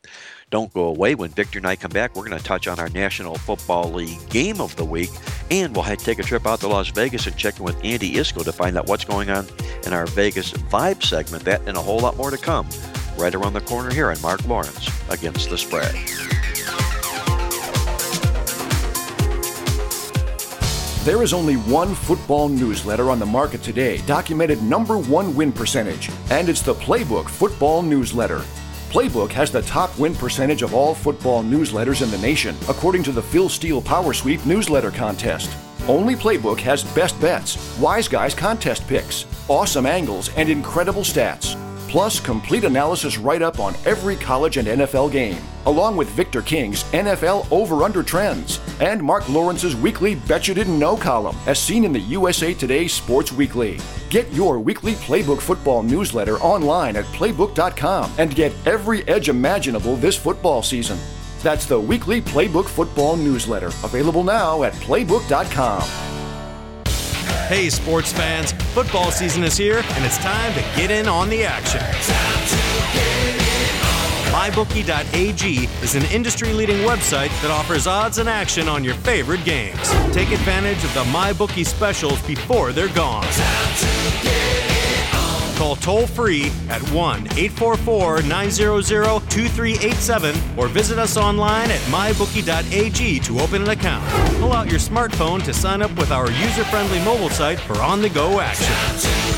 [0.49, 1.15] Don't go away.
[1.15, 4.29] When Victor and I come back, we're going to touch on our National Football League
[4.29, 5.09] game of the week,
[5.49, 8.43] and we'll take a trip out to Las Vegas and check in with Andy Iskoe
[8.43, 9.47] to find out what's going on
[9.85, 11.45] in our Vegas Vibe segment.
[11.45, 12.67] That and a whole lot more to come
[13.17, 15.95] right around the corner here on Mark Lawrence against the spread.
[21.03, 26.11] There is only one football newsletter on the market today, documented number one win percentage,
[26.29, 28.43] and it's the Playbook Football Newsletter.
[28.91, 33.11] Playbook has the top win percentage of all football newsletters in the nation, according to
[33.11, 35.49] the Phil Steele Power Sweep newsletter contest.
[35.87, 41.57] Only Playbook has best bets, wise guys contest picks, awesome angles, and incredible stats
[41.91, 46.83] plus complete analysis write up on every college and NFL game, along with Victor King's
[46.91, 51.83] NFL over under trends and Mark Lawrence's weekly Bet You Didn't Know column, as seen
[51.83, 53.79] in the USA Today Sports Weekly.
[54.09, 60.15] Get your weekly Playbook football newsletter online at playbook.com and get every edge imaginable this
[60.15, 60.97] football season.
[61.41, 65.81] That's the weekly Playbook football newsletter, available now at playbook.com.
[67.47, 71.43] Hey, sports fans, football season is here, and it's time to get in on the
[71.43, 71.81] action.
[74.41, 79.77] MyBookie.ag is an industry leading website that offers odds and action on your favorite games.
[80.11, 83.23] Take advantage of the MyBookie specials before they're gone.
[85.57, 88.81] Call toll free at 1 844 900
[89.29, 94.03] 2387 or visit us online at mybookie.ag to open an account.
[94.39, 98.01] Pull out your smartphone to sign up with our user friendly mobile site for on
[98.01, 99.30] the go action.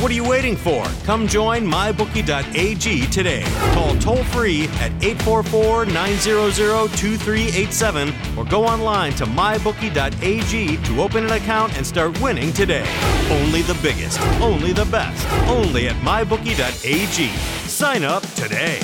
[0.00, 0.82] What are you waiting for?
[1.04, 3.42] Come join mybookie.ag today.
[3.74, 6.54] Call toll free at 844 900
[6.96, 12.86] 2387 or go online to mybookie.ag to open an account and start winning today.
[13.30, 17.28] Only the biggest, only the best, only at mybookie.ag.
[17.68, 18.80] Sign up today.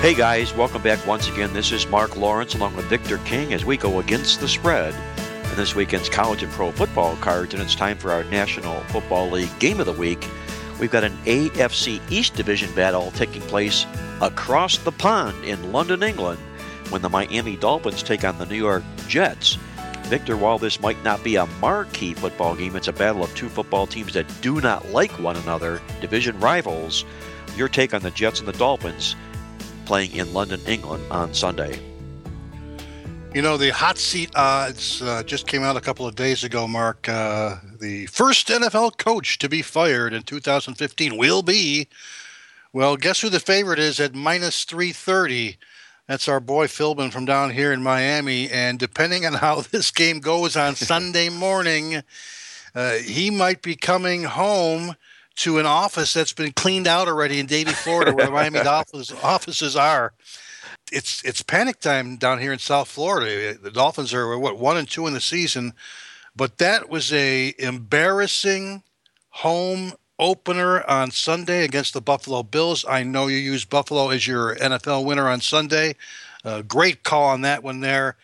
[0.00, 1.52] Hey guys, welcome back once again.
[1.52, 4.94] This is Mark Lawrence along with Victor King as we go against the spread
[5.50, 9.28] in this weekend's college and pro football cards, and it's time for our National Football
[9.28, 10.26] League game of the week.
[10.80, 13.84] We've got an AFC East Division battle taking place
[14.22, 16.40] across the pond in London, England,
[16.88, 19.58] when the Miami Dolphins take on the New York Jets.
[20.04, 23.50] Victor, while this might not be a marquee football game, it's a battle of two
[23.50, 27.04] football teams that do not like one another, division rivals.
[27.54, 29.14] Your take on the Jets and the Dolphins
[29.90, 31.76] playing in London, England on Sunday.
[33.34, 36.68] You know, the hot seat odds uh, just came out a couple of days ago,
[36.68, 37.08] Mark.
[37.08, 41.88] Uh, the first NFL coach to be fired in 2015 will be,
[42.72, 45.58] well, guess who the favorite is at minus 330?
[46.06, 48.48] That's our boy Philbin from down here in Miami.
[48.48, 52.04] And depending on how this game goes on Sunday morning,
[52.76, 54.94] uh, he might be coming home
[55.40, 59.12] to an office that's been cleaned out already in Davie, Florida, where the Miami Dolphins
[59.22, 60.12] offices are.
[60.92, 63.56] It's it's panic time down here in South Florida.
[63.56, 65.72] The Dolphins are what one and two in the season,
[66.36, 68.82] but that was a embarrassing
[69.30, 72.84] home opener on Sunday against the Buffalo Bills.
[72.86, 75.94] I know you use Buffalo as your NFL winner on Sunday.
[76.44, 78.16] Uh, great call on that one there.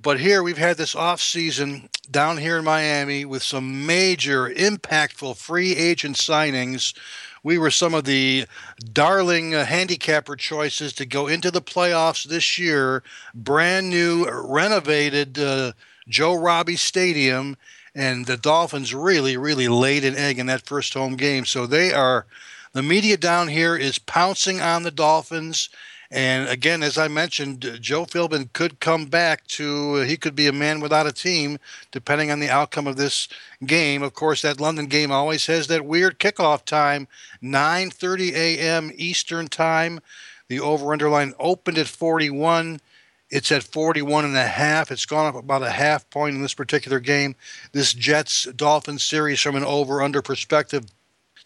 [0.00, 5.36] But here we've had this off season down here in Miami with some major, impactful
[5.36, 6.96] free agent signings.
[7.42, 8.46] We were some of the
[8.92, 13.02] darling uh, handicapper choices to go into the playoffs this year.
[13.34, 15.72] Brand new, renovated uh,
[16.08, 17.56] Joe Robbie Stadium
[17.94, 21.44] and the Dolphins really, really laid an egg in that first home game.
[21.44, 22.26] So they are,
[22.72, 25.68] the media down here is pouncing on the Dolphins.
[26.10, 30.52] And again, as I mentioned, Joe Philbin could come back to, he could be a
[30.52, 31.58] man without a team,
[31.90, 33.28] depending on the outcome of this
[33.66, 34.02] game.
[34.02, 37.08] Of course, that London game always has that weird kickoff time,
[37.42, 38.90] 9.30 a.m.
[38.94, 40.00] Eastern time.
[40.48, 42.80] The over-under line opened at 41.
[43.28, 44.90] It's at 41 and a half.
[44.90, 47.34] It's gone up about a half point in this particular game.
[47.72, 50.86] This Jets Dolphins series from an over under perspective.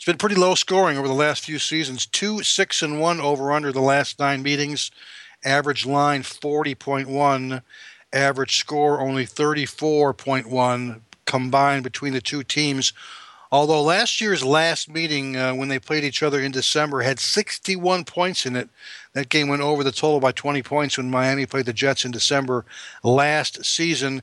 [0.02, 2.06] It's been pretty low scoring over the last few seasons.
[2.06, 4.90] Two, six, and one over under the last nine meetings.
[5.44, 7.62] Average line 40.1.
[8.12, 12.92] Average score only 34.1 combined between the two teams.
[13.52, 18.04] Although last year's last meeting, uh, when they played each other in December, had 61
[18.04, 18.70] points in it,
[19.12, 22.10] that game went over the total by 20 points when Miami played the Jets in
[22.10, 22.64] December
[23.04, 24.22] last season.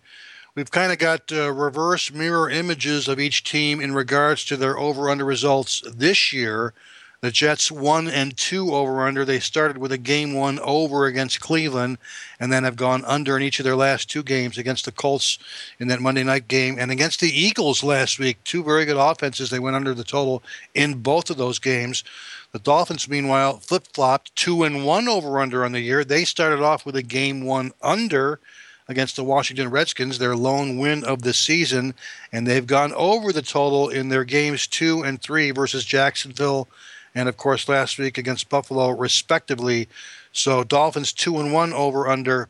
[0.59, 4.77] We've kind of got uh, reverse mirror images of each team in regards to their
[4.77, 6.73] over under results this year.
[7.21, 9.23] The Jets one and two over under.
[9.23, 11.97] They started with a game one over against Cleveland,
[12.41, 15.39] and then have gone under in each of their last two games against the Colts
[15.79, 18.43] in that Monday night game and against the Eagles last week.
[18.43, 19.49] Two very good offenses.
[19.49, 20.43] They went under the total
[20.75, 22.03] in both of those games.
[22.51, 26.03] The Dolphins, meanwhile, flip flopped two and one over under on the year.
[26.03, 28.41] They started off with a game one under
[28.89, 31.93] against the Washington Redskins, their lone win of the season,
[32.33, 36.67] and they've gone over the total in their games two and three versus Jacksonville
[37.15, 39.87] and of course last week against Buffalo, respectively.
[40.31, 42.49] So Dolphins two and one over under,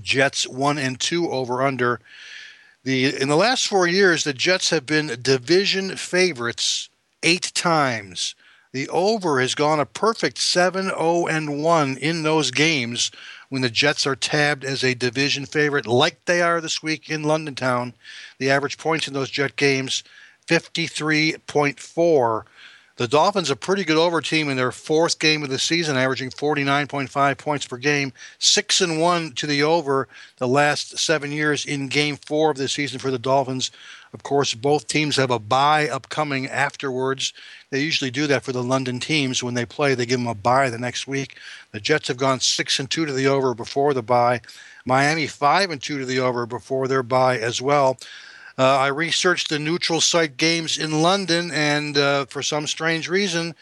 [0.00, 2.00] Jets one and two over under.
[2.84, 6.88] The in the last four years, the Jets have been division favorites
[7.22, 8.34] eight times.
[8.72, 13.10] The over has gone a perfect 7 0 and 1 in those games
[13.52, 17.22] when the Jets are tabbed as a division favorite, like they are this week in
[17.22, 17.92] London Town.
[18.38, 20.02] The average points in those Jet games
[20.48, 22.44] 53.4.
[22.96, 26.30] The Dolphins, a pretty good over team in their fourth game of the season, averaging
[26.30, 31.88] 49.5 points per game, six and one to the over the last seven years in
[31.88, 33.70] Game Four of the season for the Dolphins.
[34.12, 37.32] Of course, both teams have a bye upcoming afterwards.
[37.70, 39.94] They usually do that for the London teams when they play.
[39.94, 41.36] They give them a bye the next week.
[41.70, 44.42] The Jets have gone six and two to the over before the bye.
[44.84, 47.96] Miami five and two to the over before their bye as well.
[48.58, 53.54] Uh, I researched the neutral site games in London, and uh, for some strange reason,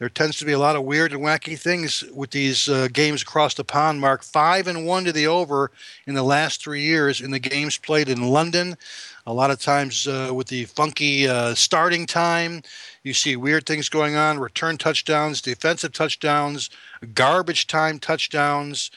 [0.00, 3.22] there tends to be a lot of weird and wacky things with these uh, games
[3.22, 4.00] across the pond.
[4.00, 5.70] Mark five and one to the over
[6.08, 8.76] in the last three years in the games played in London.
[9.24, 12.62] A lot of times uh, with the funky uh, starting time,
[13.04, 16.70] you see weird things going on return touchdowns, defensive touchdowns,
[17.14, 18.90] garbage time touchdowns.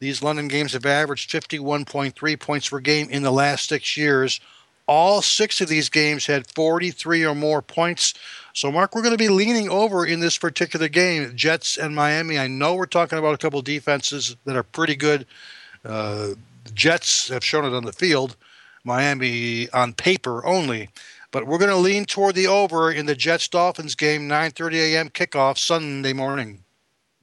[0.00, 4.40] These London games have averaged 51.3 points per game in the last six years.
[4.88, 8.14] All six of these games had 43 or more points.
[8.54, 12.38] So, Mark, we're going to be leaning over in this particular game, Jets and Miami.
[12.38, 15.26] I know we're talking about a couple defenses that are pretty good.
[15.84, 16.30] Uh,
[16.74, 18.36] Jets have shown it on the field.
[18.84, 20.90] Miami on paper only.
[21.30, 25.08] But we're going to lean toward the over in the Jets Dolphins game, 9:30 a.m.
[25.10, 26.64] kickoff Sunday morning.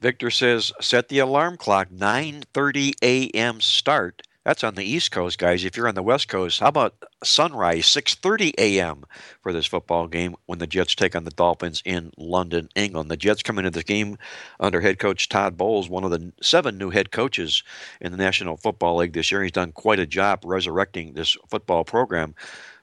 [0.00, 3.60] Victor says set the alarm clock 9:30 a.m.
[3.60, 4.22] start.
[4.44, 5.64] That's on the East Coast, guys.
[5.64, 6.94] If you're on the West Coast, how about
[7.26, 9.04] sunrise 6:30 a.m.
[9.42, 13.10] for this football game when the Jets take on the Dolphins in London, England.
[13.10, 14.16] The Jets come into the game
[14.60, 17.62] under head coach Todd Bowles, one of the seven new head coaches
[18.00, 19.42] in the National Football League this year.
[19.42, 22.34] He's done quite a job resurrecting this football program.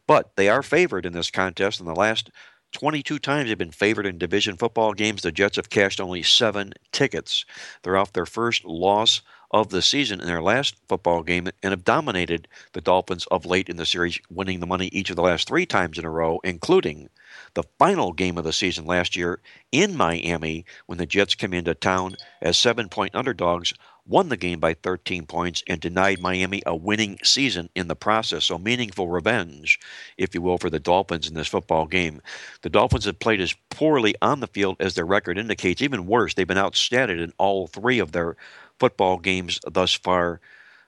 [0.06, 1.79] But they are favored in this contest.
[1.79, 2.29] In the last
[2.73, 5.21] 22 times they've been favored in division football games.
[5.21, 7.45] The Jets have cashed only seven tickets.
[7.84, 9.21] They're off their first loss
[9.53, 13.69] of the season in their last football game and have dominated the Dolphins of late
[13.69, 16.39] in the series, winning the money each of the last three times in a row,
[16.43, 17.09] including
[17.53, 19.39] the final game of the season last year
[19.71, 23.73] in Miami when the Jets came into town as seven point underdogs,
[24.06, 28.45] won the game by 13 points, and denied Miami a winning season in the process.
[28.45, 29.79] So, meaningful revenge,
[30.17, 32.21] if you will, for the Dolphins in this football game.
[32.62, 35.81] The Dolphins have played as poorly on the field as their record indicates.
[35.81, 38.35] Even worse, they've been outstatted in all three of their
[38.84, 40.42] football games thus far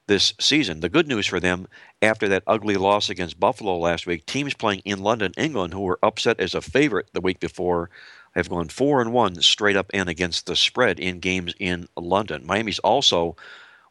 [0.05, 0.81] this season.
[0.81, 1.65] The good news for them
[2.01, 5.97] after that ugly loss against Buffalo last week, teams playing in London, England, who were
[6.03, 7.89] upset as a favorite the week before,
[8.35, 12.45] have gone four and one straight up and against the spread in games in London.
[12.45, 13.37] Miami's also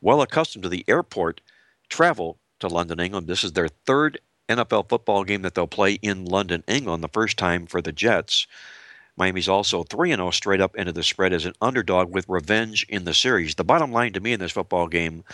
[0.03, 1.41] well accustomed to the airport
[1.89, 3.27] travel to London, England.
[3.27, 7.39] This is their third NFL football game that they'll play in London, England, the first
[7.39, 8.47] time for the Jets.
[9.17, 13.05] Miami's also 3 0 straight up into the spread as an underdog with revenge in
[13.05, 13.55] the series.
[13.55, 15.25] The bottom line to me in this football game,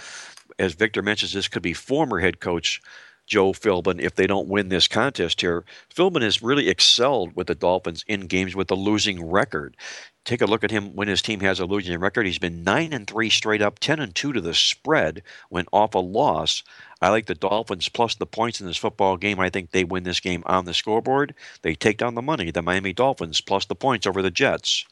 [0.59, 2.83] as Victor mentions, this could be former head coach
[3.31, 5.65] Joe Philbin if they don't win this contest here.
[5.95, 9.77] Philbin has really excelled with the Dolphins in games with a losing record.
[10.25, 12.27] Take a look at him when his team has a losing record.
[12.27, 15.95] He's been 9 and 3 straight up, 10 and 2 to the spread when off
[15.95, 16.65] a loss.
[17.01, 19.39] I like the Dolphins plus the points in this football game.
[19.39, 21.33] I think they win this game on the scoreboard.
[21.63, 24.85] They take down the money, the Miami Dolphins plus the points over the Jets.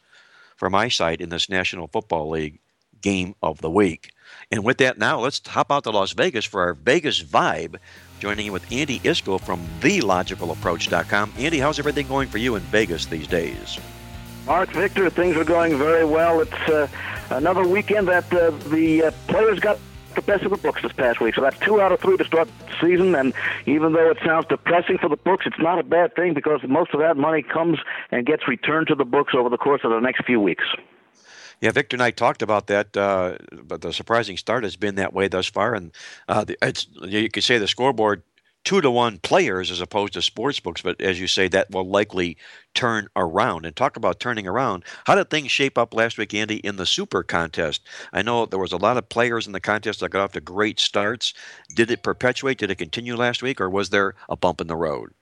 [0.56, 2.60] For my side in this National Football League
[3.02, 4.12] game of the week.
[4.50, 7.76] And with that, now let's hop out to Las Vegas for our Vegas vibe.
[8.18, 11.32] Joining in with Andy Iskoe from TheLogicalApproach.com.
[11.38, 13.78] Andy, how's everything going for you in Vegas these days?
[14.46, 16.40] Mark Victor, things are going very well.
[16.40, 16.88] It's uh,
[17.30, 19.78] another weekend that uh, the uh, players got
[20.14, 21.34] the best of the books this past week.
[21.34, 23.14] So that's two out of three to start the season.
[23.14, 23.32] And
[23.66, 26.92] even though it sounds depressing for the books, it's not a bad thing because most
[26.94, 27.78] of that money comes
[28.10, 30.64] and gets returned to the books over the course of the next few weeks.
[31.60, 35.12] Yeah, Victor and I talked about that, uh, but the surprising start has been that
[35.12, 35.74] way thus far.
[35.74, 35.92] And
[36.28, 38.22] uh, it's you could say the scoreboard
[38.64, 41.88] two to one players as opposed to sports books, but as you say, that will
[41.88, 42.36] likely
[42.74, 43.64] turn around.
[43.66, 44.84] And talk about turning around.
[45.06, 47.86] How did things shape up last week, Andy, in the Super Contest?
[48.12, 50.40] I know there was a lot of players in the contest that got off to
[50.40, 51.34] great starts.
[51.74, 52.58] Did it perpetuate?
[52.58, 55.12] Did it continue last week, or was there a bump in the road?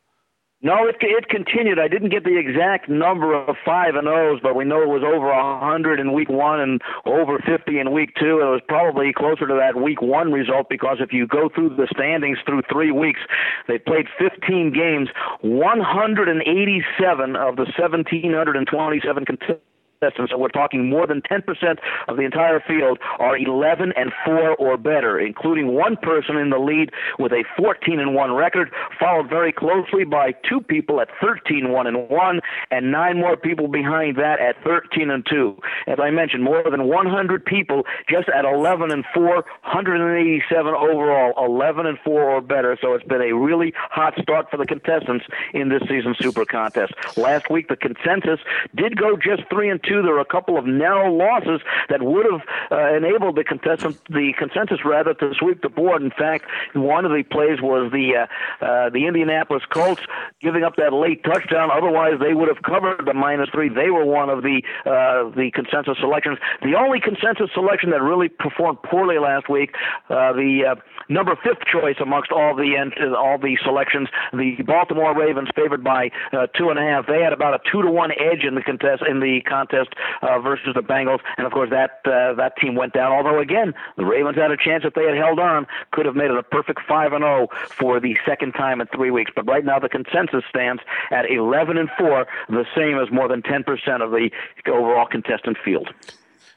[0.62, 1.78] No, it it continued.
[1.78, 5.02] I didn't get the exact number of five and O's, but we know it was
[5.04, 8.40] over a hundred in week one and over fifty in week two.
[8.40, 11.86] It was probably closer to that week one result because if you go through the
[11.94, 13.20] standings through three weeks,
[13.68, 15.10] they played 15 games.
[15.42, 21.78] 187 of the 1,727 contestants so we're talking more than 10%
[22.08, 26.58] of the entire field, are 11 and 4 or better, including one person in the
[26.58, 31.70] lead with a 14 and 1 record, followed very closely by two people at 13
[31.70, 32.40] 1 and 1,
[32.70, 35.56] and nine more people behind that at 13 and 2.
[35.86, 41.86] As I mentioned, more than 100 people just at 11 and 4, 187 overall, 11
[41.86, 42.76] and 4 or better.
[42.80, 45.24] So it's been a really hot start for the contestants
[45.54, 46.92] in this season's Super Contest.
[47.16, 48.40] Last week, the consensus
[48.74, 50.02] did go just 3 and 2.
[50.02, 54.32] There were a couple of narrow losses that would have uh, enabled the contestant, the
[54.38, 56.02] consensus rather, to sweep the board.
[56.02, 60.02] In fact, one of the plays was the uh, uh, the Indianapolis Colts
[60.40, 61.70] giving up that late touchdown.
[61.70, 63.68] Otherwise, they would have covered the minus three.
[63.68, 66.38] They were one of the uh, the consensus selections.
[66.62, 69.70] The only consensus selection that really performed poorly last week,
[70.10, 70.74] uh, the uh,
[71.08, 72.74] number fifth choice amongst all the
[73.16, 77.06] all the selections, the Baltimore Ravens favored by uh, two and a half.
[77.06, 79.94] They had about a two to one edge in the contest in the contest contest
[80.22, 83.12] uh, versus the Bengals, and of course that uh, that team went down.
[83.12, 86.30] Although again, the Ravens had a chance if they had held on, could have made
[86.30, 89.32] it a perfect five and zero oh for the second time in three weeks.
[89.34, 93.42] But right now the consensus stands at 11 and four, the same as more than
[93.42, 94.30] 10 percent of the
[94.66, 95.88] overall contestant field.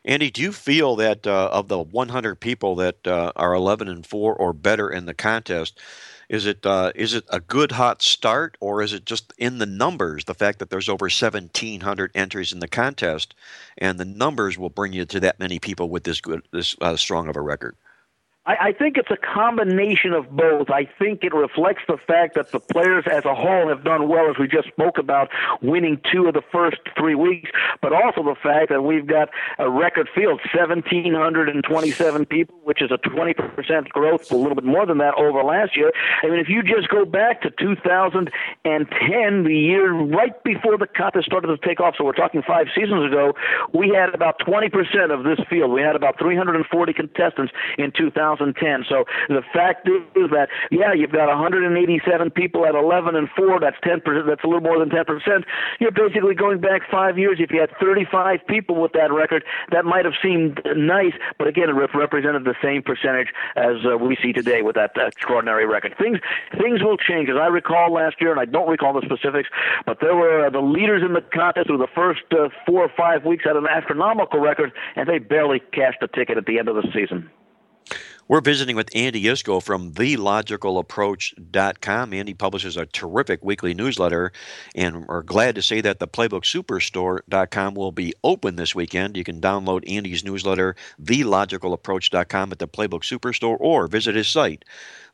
[0.05, 4.05] Andy, do you feel that uh, of the 100 people that uh, are 11 and
[4.07, 5.77] 4 or better in the contest,
[6.29, 9.65] is it uh, is it a good hot start, or is it just in the
[9.65, 10.25] numbers?
[10.25, 13.33] The fact that there's over 1,700 entries in the contest,
[13.77, 16.95] and the numbers will bring you to that many people with this good, this uh,
[16.95, 17.75] strong of a record.
[18.45, 20.69] I, I think it's a combination of both.
[20.69, 24.29] I think it reflects the fact that the players as a whole have done well,
[24.29, 25.29] as we just spoke about,
[25.61, 29.69] winning two of the first three weeks, but also the fact that we've got a
[29.69, 35.15] record field, 1,727 people, which is a 20% growth, a little bit more than that
[35.15, 35.91] over last year.
[36.23, 41.25] I mean, if you just go back to 2010, the year right before the contest
[41.25, 43.33] started to take off, so we're talking five seasons ago,
[43.73, 44.71] we had about 20%
[45.11, 45.71] of this field.
[45.71, 48.38] We had about 340 contestants in 2000.
[48.39, 48.85] 2010.
[48.87, 53.59] So the fact is that yeah, you've got 187 people at 11 and 4.
[53.59, 54.27] That's 10 percent.
[54.27, 55.45] That's a little more than 10 percent.
[55.79, 57.37] You're basically going back five years.
[57.39, 61.69] If you had 35 people with that record, that might have seemed nice, but again,
[61.69, 65.95] it represented the same percentage as uh, we see today with that extraordinary record.
[65.97, 66.19] Things
[66.57, 67.29] things will change.
[67.29, 69.49] As I recall last year, and I don't recall the specifics,
[69.85, 72.91] but there were uh, the leaders in the contest through the first uh, four or
[72.95, 76.67] five weeks had an astronomical record, and they barely cashed a ticket at the end
[76.67, 77.29] of the season.
[78.29, 82.13] We're visiting with Andy Iskoe from TheLogicalApproach.com.
[82.13, 84.31] Andy publishes a terrific weekly newsletter,
[84.75, 89.17] and we're glad to say that the PlaybookSuperstore.com will be open this weekend.
[89.17, 94.63] You can download Andy's newsletter, TheLogicalApproach.com, at the Playbook Superstore, or visit his site,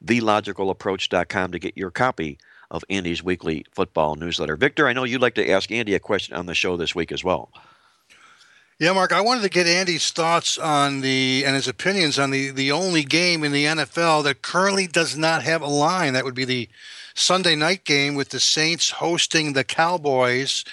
[0.03, 2.37] TheLogicalApproach.com, to get your copy
[2.69, 4.57] of Andy's weekly football newsletter.
[4.57, 7.13] Victor, I know you'd like to ask Andy a question on the show this week
[7.13, 7.49] as well.
[8.77, 12.49] Yeah, Mark, I wanted to get Andy's thoughts on the and his opinions on the
[12.49, 16.11] the only game in the NFL that currently does not have a line.
[16.11, 16.67] That would be the
[17.13, 20.65] Sunday night game with the Saints hosting the Cowboys.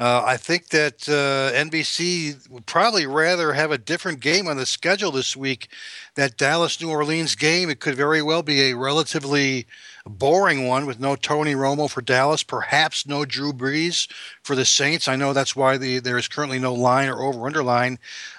[0.00, 4.64] Uh, I think that uh, NBC would probably rather have a different game on the
[4.64, 5.68] schedule this week.
[6.14, 9.66] That Dallas New Orleans game, it could very well be a relatively
[10.06, 14.10] boring one with no Tony Romo for Dallas, perhaps no Drew Brees
[14.42, 15.08] for the Saints.
[15.08, 17.98] I know that's why the, there is currently no line or over underline.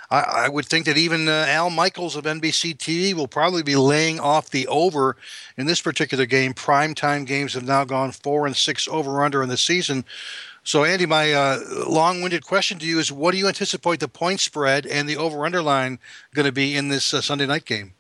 [0.09, 3.75] I, I would think that even uh, Al Michaels of NBC TV will probably be
[3.75, 5.15] laying off the over
[5.57, 6.53] in this particular game.
[6.53, 10.05] Primetime games have now gone four and six over under in the season.
[10.65, 11.59] So, Andy, my uh,
[11.89, 15.17] long winded question to you is what do you anticipate the point spread and the
[15.17, 15.99] over underline
[16.33, 17.93] going to be in this uh, Sunday night game?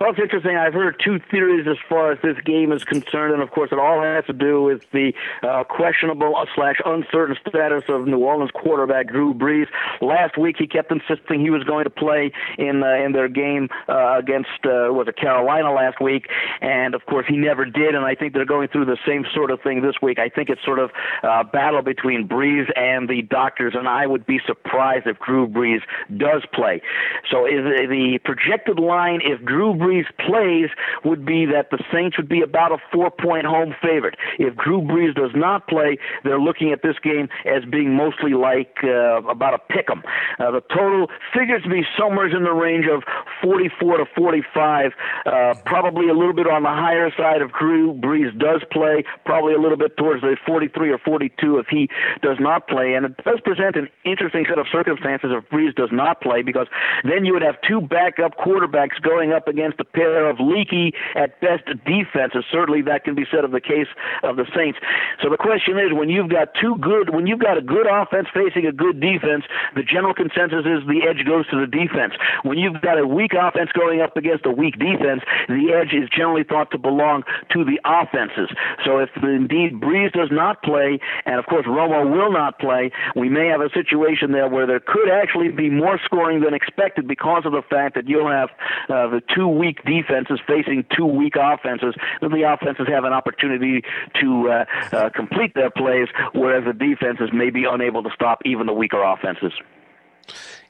[0.00, 0.56] Well, it's interesting.
[0.56, 3.78] I've heard two theories as far as this game is concerned, and of course, it
[3.78, 9.08] all has to do with the uh, questionable slash uncertain status of New Orleans quarterback
[9.08, 9.66] Drew Brees.
[10.00, 13.68] Last week, he kept insisting he was going to play in uh, in their game
[13.88, 16.26] uh, against uh, was it Carolina last week,
[16.60, 17.94] and of course, he never did.
[17.94, 20.18] And I think they're going through the same sort of thing this week.
[20.18, 20.90] I think it's sort of
[21.22, 25.46] a uh, battle between Brees and the doctors, and I would be surprised if Drew
[25.46, 25.82] Brees
[26.16, 26.82] does play.
[27.30, 29.83] So, is the projected line if Drew Brees
[30.26, 30.68] plays
[31.04, 34.16] would be that the Saints would be about a four point home favorite.
[34.38, 38.78] If Drew Brees does not play, they're looking at this game as being mostly like
[38.84, 40.02] uh, about a pick 'em.
[40.38, 43.02] Uh, the total figures to be somewhere in the range of
[43.42, 44.92] 44 to 45,
[45.26, 49.54] uh, probably a little bit on the higher side if Drew Brees does play, probably
[49.54, 51.88] a little bit towards the 43 or 42 if he
[52.22, 52.94] does not play.
[52.94, 56.66] And it does present an interesting set of circumstances if Brees does not play because
[57.04, 60.92] then you would have two backup quarterbacks going up against against a pair of leaky
[61.14, 62.44] at best defenses.
[62.50, 63.88] Certainly that can be said of the case
[64.22, 64.78] of the Saints.
[65.22, 68.28] So the question is when you've got two good when you've got a good offense
[68.32, 69.44] facing a good defense,
[69.74, 72.14] the general consensus is the edge goes to the defense.
[72.42, 76.08] When you've got a weak offense going up against a weak defense, the edge is
[76.10, 77.22] generally thought to belong
[77.52, 78.50] to the offenses.
[78.84, 83.28] So if indeed Brees does not play, and of course Romo will not play, we
[83.28, 87.42] may have a situation there where there could actually be more scoring than expected because
[87.44, 88.50] of the fact that you'll have
[88.88, 93.82] uh, the two weak defenses facing two weak offenses, then the offenses have an opportunity
[94.20, 98.66] to uh, uh, complete their plays, whereas the defenses may be unable to stop even
[98.66, 99.52] the weaker offenses.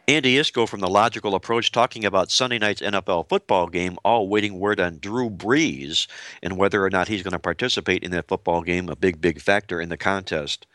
[0.07, 4.59] Andy Iskoe from The Logical Approach talking about Sunday night's NFL football game, all waiting
[4.59, 6.07] word on Drew Brees
[6.43, 9.41] and whether or not he's going to participate in that football game, a big, big
[9.41, 10.67] factor in the contest,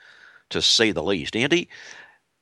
[0.50, 1.36] to say the least.
[1.36, 1.70] Andy,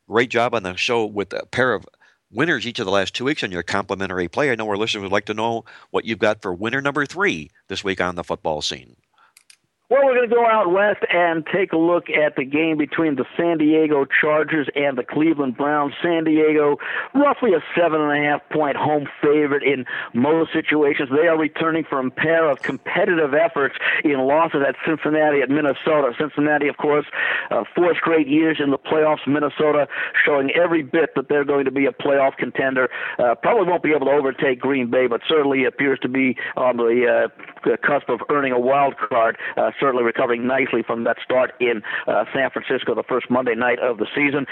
[0.07, 1.85] great job on the show with a pair of
[2.31, 4.51] winners each of the last two weeks on your complimentary play.
[4.51, 7.51] I know our listeners would like to know what you've got for winner number three
[7.67, 8.95] this week on the football scene.
[9.89, 13.15] Well, we're going to go out west and take a look at the game between
[13.15, 15.93] the San Diego Chargers and the Cleveland Browns.
[16.03, 16.75] San Diego,
[17.15, 21.07] roughly a seven and a half point home favorite in most situations.
[21.09, 26.11] They are returning from a pair of competitive efforts in losses at Cincinnati, at Minnesota.
[26.19, 27.05] Cincinnati, of course,
[27.49, 29.25] uh, four straight years in the playoffs.
[29.25, 29.87] Minnesota
[30.25, 32.89] showing every bit that they're going to be a playoff contender.
[33.19, 36.75] Uh, probably won't be able to overtake Green Bay, but certainly appears to be on
[36.75, 37.43] the uh,
[37.75, 39.37] cusp of earning a wild card.
[39.57, 43.79] Uh, certainly recovering nicely from that start in uh, San Francisco the first Monday night
[43.79, 44.45] of the season.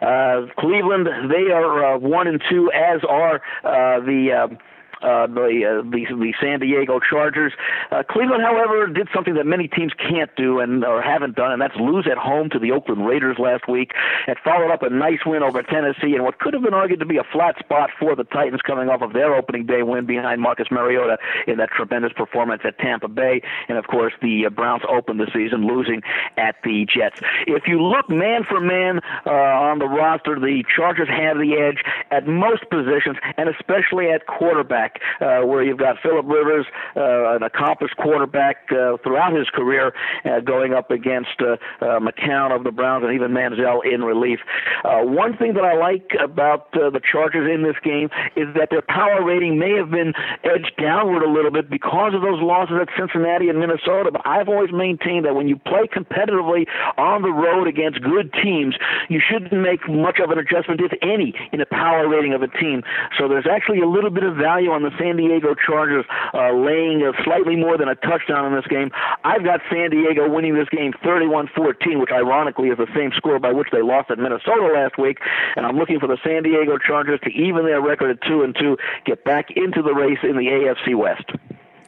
[0.00, 4.48] Uh, Cleveland, they are uh, one and two, as are uh, the.
[4.50, 4.54] Uh,
[5.02, 7.52] uh, the, uh, the the San Diego Chargers.
[7.90, 11.60] Uh, Cleveland, however, did something that many teams can't do and or haven't done, and
[11.60, 13.92] that's lose at home to the Oakland Raiders last week.
[14.28, 17.06] It followed up a nice win over Tennessee, and what could have been argued to
[17.06, 20.40] be a flat spot for the Titans coming off of their opening day win behind
[20.40, 24.82] Marcus Mariota in that tremendous performance at Tampa Bay, and of course the uh, Browns
[24.88, 26.02] opened the season losing
[26.36, 27.20] at the Jets.
[27.46, 31.84] If you look man for man uh, on the roster, the Chargers have the edge
[32.10, 36.66] at most positions, and especially at quarterback uh, where you've got Philip Rivers,
[36.96, 39.92] uh, an accomplished quarterback uh, throughout his career,
[40.24, 44.40] uh, going up against uh, uh, McCown of the Browns and even Manziel in relief.
[44.84, 48.68] Uh, one thing that I like about uh, the Chargers in this game is that
[48.70, 50.12] their power rating may have been
[50.44, 54.10] edged downward a little bit because of those losses at Cincinnati and Minnesota.
[54.12, 56.66] But I've always maintained that when you play competitively
[56.98, 58.76] on the road against good teams,
[59.08, 62.48] you shouldn't make much of an adjustment, if any, in the power rating of a
[62.48, 62.82] team.
[63.18, 66.04] So there's actually a little bit of value on on the San Diego Chargers
[66.34, 68.90] uh, laying uh, slightly more than a touchdown in this game.
[69.24, 73.52] I've got San Diego winning this game 31-14, which ironically is the same score by
[73.52, 75.18] which they lost at Minnesota last week.
[75.56, 78.56] And I'm looking for the San Diego Chargers to even their record at two and
[78.58, 81.30] two, get back into the race in the AFC West.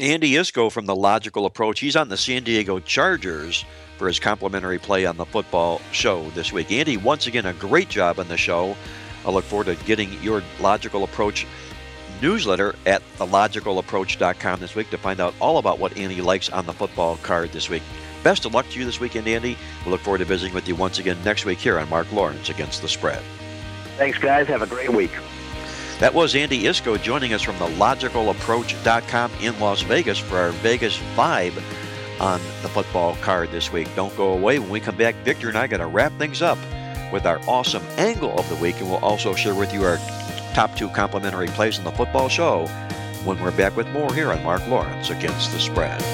[0.00, 1.78] Andy Iskoe from the Logical Approach.
[1.78, 3.64] He's on the San Diego Chargers
[3.96, 6.72] for his complimentary play on the football show this week.
[6.72, 8.76] Andy, once again, a great job on the show.
[9.24, 11.46] I look forward to getting your Logical Approach
[12.24, 16.72] newsletter at thelogicalapproach.com this week to find out all about what Andy likes on the
[16.72, 17.82] football card this week.
[18.22, 19.58] Best of luck to you this weekend, Andy.
[19.84, 22.48] We look forward to visiting with you once again next week here on Mark Lawrence
[22.48, 23.22] Against the Spread.
[23.98, 24.46] Thanks, guys.
[24.46, 25.10] Have a great week.
[26.00, 30.96] That was Andy Iskoe joining us from the logicalapproach.com in Las Vegas for our Vegas
[31.14, 31.62] vibe
[32.20, 33.88] on the football card this week.
[33.94, 34.58] Don't go away.
[34.58, 36.58] When we come back, Victor and I got to wrap things up
[37.12, 39.98] with our awesome angle of the week, and we'll also share with you our
[40.54, 42.66] top two complimentary plays in the football show
[43.24, 46.13] when we're back with more here on Mark Lawrence Against the Spread.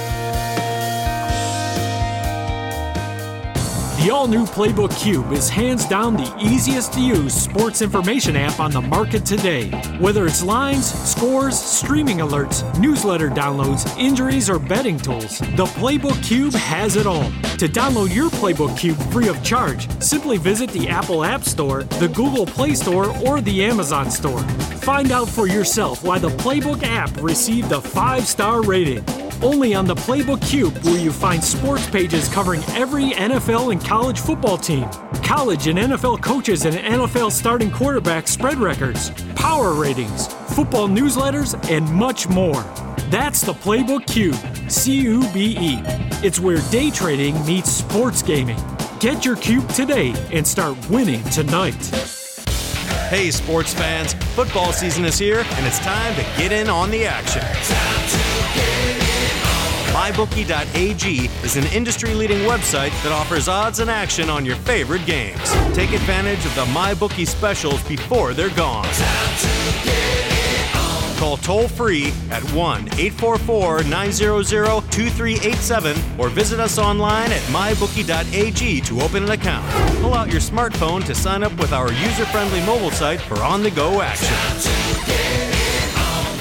[4.01, 8.59] The all new Playbook Cube is hands down the easiest to use sports information app
[8.59, 9.69] on the market today.
[9.99, 16.55] Whether it's lines, scores, streaming alerts, newsletter downloads, injuries, or betting tools, the Playbook Cube
[16.55, 17.31] has it all.
[17.59, 22.09] To download your Playbook Cube free of charge, simply visit the Apple App Store, the
[22.09, 24.41] Google Play Store, or the Amazon Store.
[24.81, 29.05] Find out for yourself why the Playbook app received a five star rating.
[29.43, 34.21] Only on the Playbook Cube will you find sports pages covering every NFL and college
[34.21, 34.87] football team,
[35.25, 41.91] college and NFL coaches and NFL starting quarterback spread records, power ratings, football newsletters, and
[41.91, 42.63] much more.
[43.09, 44.37] That's the Playbook Cube,
[44.71, 45.79] C U B E.
[46.23, 48.59] It's where day trading meets sports gaming.
[48.99, 51.83] Get your cube today and start winning tonight.
[53.09, 57.07] Hey, sports fans, football season is here, and it's time to get in on the
[57.07, 58.30] action.
[60.01, 65.53] MyBookie.ag is an industry leading website that offers odds and action on your favorite games.
[65.75, 68.89] Take advantage of the MyBookie specials before they're gone.
[71.19, 74.45] Call toll free at 1 844 900
[74.91, 79.71] 2387 or visit us online at mybookie.ag to open an account.
[80.01, 83.63] Pull out your smartphone to sign up with our user friendly mobile site for on
[83.63, 85.50] the go action.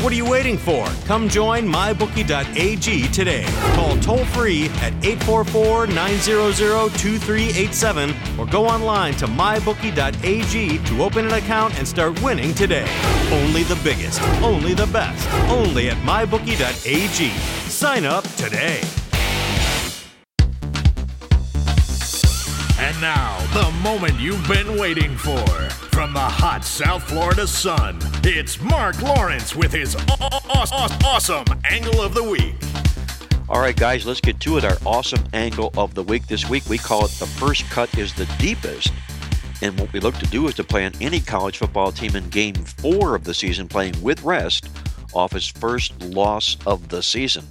[0.02, 0.86] What are you waiting for?
[1.06, 3.44] Come join mybookie.ag today.
[3.76, 6.54] Call toll free at 844 900
[6.98, 12.88] 2387 or go online to mybookie.ag to open an account and start winning today.
[13.30, 17.30] Only the biggest, only the best, only at mybookie.ag.
[17.70, 18.82] Sign up today.
[23.02, 25.38] Now, the moment you've been waiting for.
[25.90, 29.96] From the hot South Florida sun, it's Mark Lawrence with his
[31.06, 32.56] awesome angle of the week.
[33.48, 34.66] All right, guys, let's get to it.
[34.66, 38.14] Our awesome angle of the week this week, we call it the first cut is
[38.14, 38.92] the deepest.
[39.62, 42.56] And what we look to do is to plan any college football team in game
[42.56, 44.70] four of the season playing with rest
[45.14, 47.48] off his first loss of the season.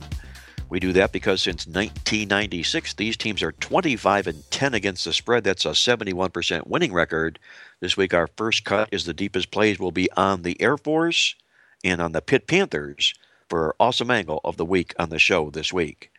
[0.68, 5.44] We do that because since 1996, these teams are 25 and 10 against the spread.
[5.44, 7.38] That's a 71% winning record.
[7.80, 11.34] This week, our first cut is the deepest plays will be on the Air Force
[11.82, 13.14] and on the Pitt Panthers
[13.48, 16.10] for our awesome angle of the week on the show this week.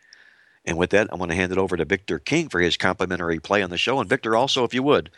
[0.64, 3.38] And with that, I'm going to hand it over to Victor King for his complimentary
[3.38, 4.00] play on the show.
[4.00, 5.10] And Victor, also, if you would,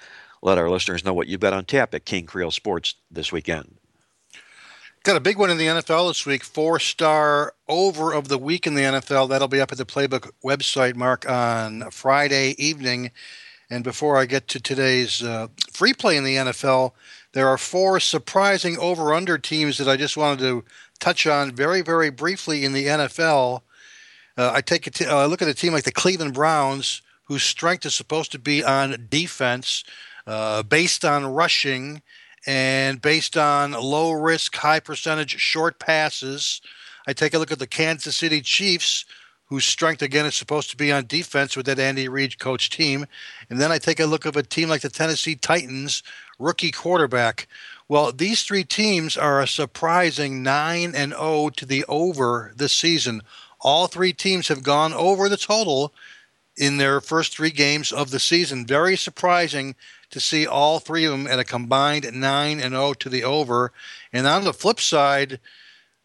[0.43, 3.77] let our listeners know what you've got on tap at King Creole Sports this weekend.
[5.05, 6.45] Got a big one in the NFL this week.
[6.45, 9.29] Four star over of the week in the NFL.
[9.29, 13.11] That'll be up at the Playbook website, Mark, on Friday evening.
[13.69, 16.93] And before I get to today's uh, free play in the NFL,
[17.33, 20.65] there are four surprising over under teams that I just wanted to
[21.01, 23.63] touch on very, very briefly in the NFL.
[24.39, 27.43] Uh, I take a t- uh, look at a team like the Cleveland Browns, whose
[27.43, 29.83] strength is supposed to be on defense,
[30.29, 32.03] uh, based on rushing
[32.47, 36.61] and based on low risk, high percentage short passes.
[37.07, 39.05] I take a look at the Kansas City Chiefs,
[39.47, 43.07] whose strength again is supposed to be on defense with that Andy Reid coach team.
[43.51, 46.03] And then I take a look at a team like the Tennessee Titans,
[46.39, 47.47] rookie quarterback.
[47.89, 53.23] Well, these three teams are a surprising 9 and 0 to the over this season.
[53.61, 55.93] All three teams have gone over the total
[56.57, 58.67] in their first three games of the season.
[58.67, 59.75] Very surprising
[60.13, 63.73] to see all three of them at a combined 9 and 0 to the over.
[64.13, 65.41] And on the flip side,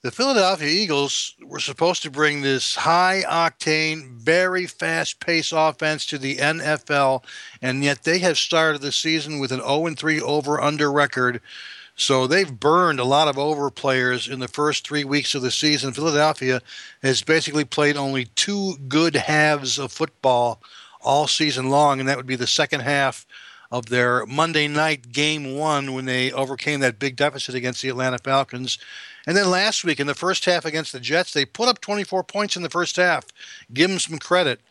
[0.02, 6.18] the Philadelphia Eagles were supposed to bring this high octane, very fast paced offense to
[6.18, 7.24] the NFL,
[7.62, 11.42] and yet they have started the season with an 0 3 over under record.
[11.96, 15.50] So they've burned a lot of over players in the first three weeks of the
[15.50, 15.94] season.
[15.94, 16.62] Philadelphia
[17.02, 20.62] has basically played only two good halves of football
[21.02, 23.26] all season long, and that would be the second half
[23.72, 28.18] of their Monday night game one when they overcame that big deficit against the Atlanta
[28.18, 28.78] Falcons.
[29.26, 32.24] And then last week in the first half against the Jets, they put up 24
[32.24, 33.26] points in the first half.
[33.74, 34.62] Give them some credit.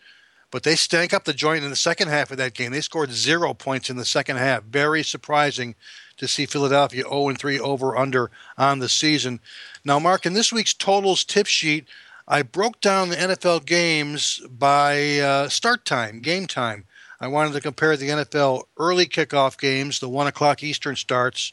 [0.51, 2.73] But they stank up the joint in the second half of that game.
[2.73, 4.63] They scored zero points in the second half.
[4.63, 5.75] Very surprising
[6.17, 9.41] to see Philadelphia 0 3 over under on the season.
[9.85, 11.89] Now, Mark, in this week's totals tip sheet,
[12.29, 16.85] I broke down the NFL games by uh, start time, game time.
[17.21, 21.53] I wanted to compare the NFL early kickoff games, the 1 o'clock Eastern starts,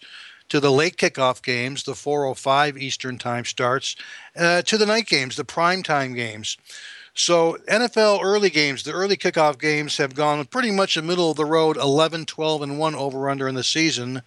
[0.49, 3.95] to the late kickoff games, the 4:05 Eastern time starts,
[4.37, 6.57] uh, to the night games, the prime time games.
[7.15, 11.37] So NFL early games, the early kickoff games have gone pretty much the middle of
[11.37, 14.23] the road, 11, 12, and 1 over under in the season.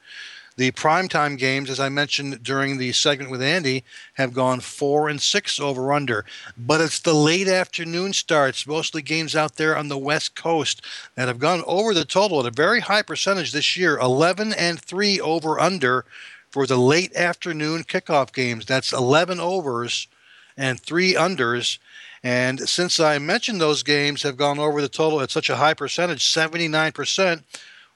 [0.57, 3.85] The primetime games, as I mentioned during the segment with Andy,
[4.15, 6.25] have gone four and six over under.
[6.57, 10.81] But it's the late afternoon starts, mostly games out there on the West Coast,
[11.15, 14.81] that have gone over the total at a very high percentage this year 11 and
[14.81, 16.07] three over under
[16.51, 18.65] for the late afternoon kickoff games.
[18.65, 20.09] That's 11 overs
[20.57, 21.77] and three unders.
[22.23, 25.75] And since I mentioned those games have gone over the total at such a high
[25.75, 27.43] percentage, 79%,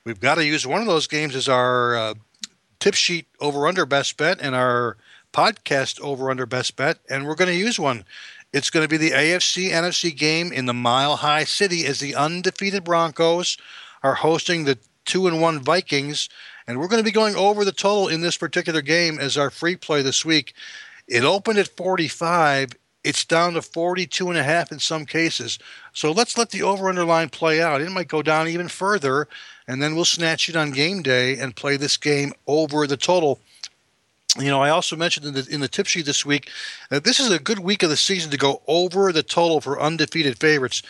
[0.05, 2.15] we've got to use one of those games as our uh,
[2.81, 4.97] tip sheet over under best bet and our
[5.33, 6.99] podcast over under best bet.
[7.09, 8.05] And we're going to use one.
[8.53, 12.17] It's going to be the AFC NFC game in the Mile High City as the
[12.17, 13.57] undefeated Broncos
[14.03, 16.29] are hosting the two and one Vikings.
[16.67, 19.51] And we're going to be going over the total in this particular game as our
[19.51, 20.55] free play this week.
[21.07, 22.73] It opened at 45.
[23.03, 25.59] It's down to 42 and a half in some cases.
[25.93, 27.81] So let's let the over under line play out.
[27.81, 29.27] It might go down even further,
[29.67, 33.41] and then we'll snatch it on game day and play this game over the total.
[34.39, 36.51] You know, I also mentioned in the, in the tip sheet this week
[36.91, 39.81] that this is a good week of the season to go over the total for
[39.81, 40.83] undefeated favorites.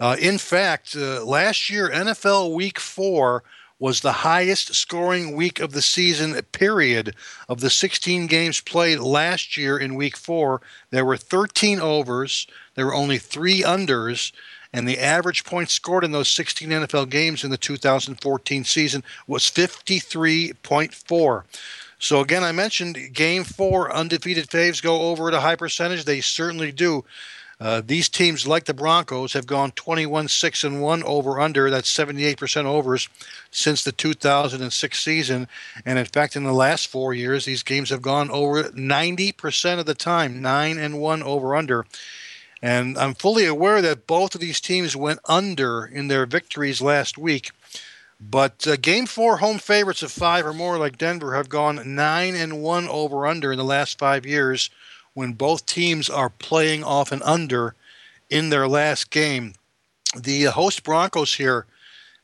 [0.00, 3.42] Uh, in fact, uh, last year, NFL Week 4
[3.78, 7.14] was the highest scoring week of the season period
[7.48, 10.60] of the 16 games played last year in week 4
[10.90, 12.46] there were 13 overs.
[12.74, 14.32] There were only 3 unders.
[14.72, 19.44] And the average points scored in those 16 NFL games in the 2014 season was
[19.44, 21.44] 53.4
[21.98, 26.04] so again I mentioned game 4 undefeated faves go over at a high percentage.
[26.04, 27.04] They certainly do
[27.60, 31.70] uh, these teams, like the Broncos, have gone 21 6 and 1 over under.
[31.70, 33.08] That's 78% overs
[33.50, 35.48] since the 2006 season.
[35.84, 39.86] And in fact, in the last four years, these games have gone over 90% of
[39.86, 41.84] the time, 9 and 1 over under.
[42.62, 47.18] And I'm fully aware that both of these teams went under in their victories last
[47.18, 47.50] week.
[48.20, 52.34] But uh, game four home favorites of five or more, like Denver, have gone nine
[52.34, 54.70] and one over under in the last five years
[55.18, 57.74] when both teams are playing off an under
[58.30, 59.52] in their last game.
[60.16, 61.66] The uh, host Broncos here,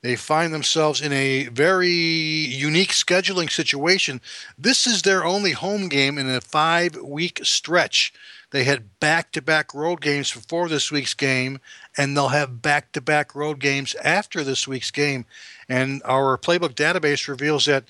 [0.03, 4.21] they find themselves in a very unique scheduling situation.
[4.57, 8.13] This is their only home game in a five week stretch.
[8.53, 11.59] They had back to back road games before this week's game,
[11.99, 15.27] and they'll have back to back road games after this week's game.
[15.69, 17.83] And our playbook database reveals that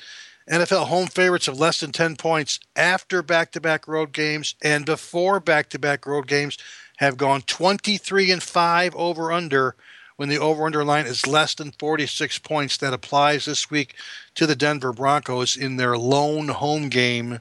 [0.50, 4.84] NFL home favorites of less than 10 points after back to back road games and
[4.84, 6.58] before back to back road games
[6.98, 9.74] have gone 23 and 5 over under
[10.16, 12.76] when the over under line is less than 46 points.
[12.76, 13.94] That applies this week
[14.34, 17.40] to the Denver Broncos in their lone home game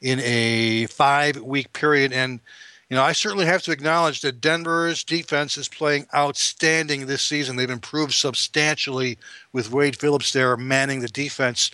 [0.00, 2.12] in a five week period.
[2.12, 2.40] And,
[2.88, 7.56] you know, I certainly have to acknowledge that Denver's defense is playing outstanding this season.
[7.56, 9.18] They've improved substantially
[9.52, 11.70] with Wade Phillips there manning the defense.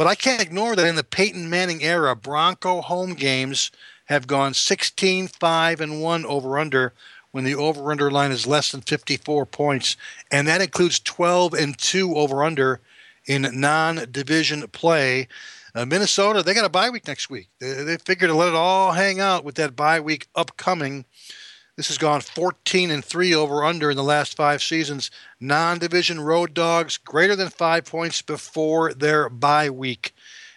[0.00, 3.70] But I can't ignore that in the Peyton Manning era, Bronco home games
[4.06, 6.94] have gone 16 5 and 1 over under
[7.32, 9.98] when the over under line is less than 54 points.
[10.30, 12.80] And that includes 12 and 2 over under
[13.26, 15.28] in non division play.
[15.74, 17.50] Uh, Minnesota, they got a bye week next week.
[17.58, 21.04] They, they figured to let it all hang out with that bye week upcoming.
[21.80, 25.10] This has gone 14 and 3 over under in the last five seasons.
[25.40, 30.14] Non division road dogs greater than five points before their bye week.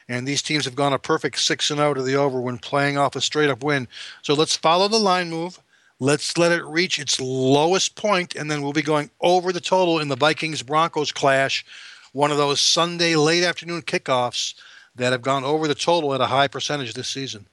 [0.10, 2.98] And these teams have gone a perfect 6 and 0 to the over when playing
[2.98, 3.88] off a straight up win.
[4.22, 5.62] So let's follow the line move.
[5.98, 10.00] Let's let it reach its lowest point, and then we'll be going over the total
[10.00, 11.64] in the Vikings Broncos clash,
[12.12, 14.56] one of those Sunday late afternoon kickoffs
[14.94, 17.48] that have gone over the total at a high percentage this season.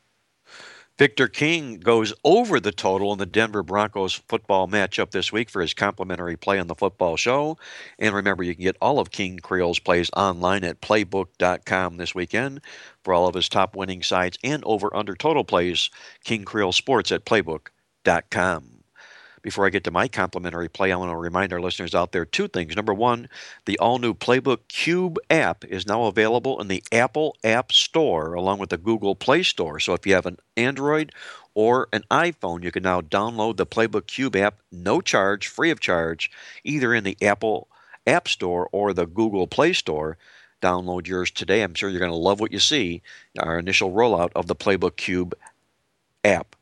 [1.01, 5.62] Victor King goes over the total in the Denver Broncos football matchup this week for
[5.62, 7.57] his complimentary play on the football show.
[7.98, 12.61] And remember, you can get all of King Creole's plays online at playbook.com this weekend
[13.03, 15.88] for all of his top winning sides and over under total plays.
[16.22, 18.80] King Creole Sports at playbook.com.
[19.43, 22.26] Before I get to my complimentary play, I want to remind our listeners out there
[22.26, 22.76] two things.
[22.76, 23.28] Number one,
[23.64, 28.59] the all new Playbook Cube app is now available in the Apple App Store along
[28.59, 29.80] with the Google Play Store.
[29.80, 31.12] So if you have an Android
[31.55, 35.80] or an iPhone, you can now download the Playbook Cube app, no charge, free of
[35.80, 36.30] charge,
[36.62, 37.68] either in the Apple
[38.07, 40.18] App Store or the Google Play Store.
[40.61, 41.62] Download yours today.
[41.62, 43.01] I'm sure you're going to love what you see.
[43.38, 45.34] Our initial rollout of the Playbook Cube
[46.22, 46.57] app.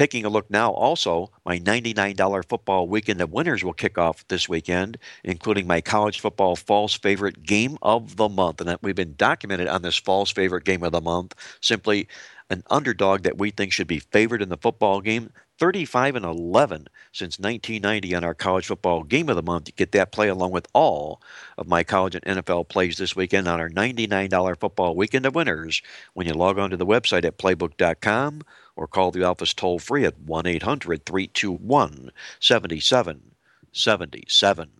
[0.00, 4.48] Taking a look now, also, my $99 football weekend of winners will kick off this
[4.48, 8.62] weekend, including my college football false favorite game of the month.
[8.62, 12.08] And we've been documented on this false favorite game of the month, simply
[12.50, 15.32] an underdog that we think should be favored in the football game.
[15.58, 19.68] 35 and 11 since 1990 on our college football game of the month.
[19.68, 21.20] You get that play along with all
[21.58, 25.82] of my college and NFL plays this weekend on our $99 football weekend of winners
[26.14, 28.40] when you log on to the website at playbook.com
[28.74, 34.79] or call the office toll free at 1 800 321 7777.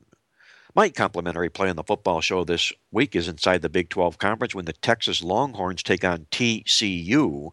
[0.76, 4.54] My complimentary play on the football show this week is inside the Big 12 Conference
[4.54, 7.50] when the Texas Longhorns take on TCU.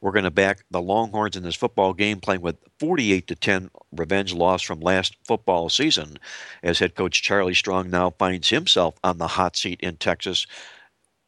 [0.00, 3.70] We're going to back the Longhorns in this football game, playing with 48 to 10
[3.90, 6.18] revenge loss from last football season,
[6.62, 10.46] as head coach Charlie Strong now finds himself on the hot seat in Texas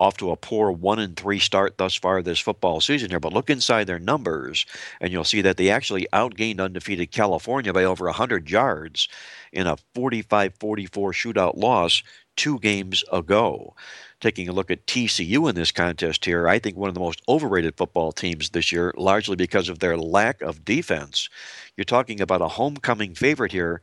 [0.02, 3.20] off to a poor one and three start thus far this football season here.
[3.20, 4.66] But look inside their numbers,
[5.00, 9.08] and you'll see that they actually outgained undefeated California by over 100 yards
[9.52, 12.02] in a 45 44 shootout loss
[12.36, 13.76] two games ago.
[14.20, 17.22] Taking a look at TCU in this contest here, I think one of the most
[17.28, 21.28] overrated football teams this year, largely because of their lack of defense.
[21.76, 23.80] You're talking about a homecoming favorite here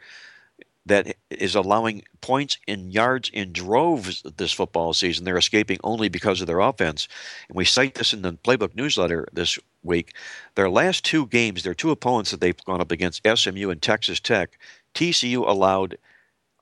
[0.86, 5.26] that is allowing points in yards in droves this football season.
[5.26, 7.08] They're escaping only because of their offense.
[7.48, 10.14] And we cite this in the Playbook newsletter this week.
[10.56, 14.20] Their last two games, their two opponents that they've gone up against, SMU and Texas
[14.20, 14.58] Tech,
[14.96, 15.98] TCU allowed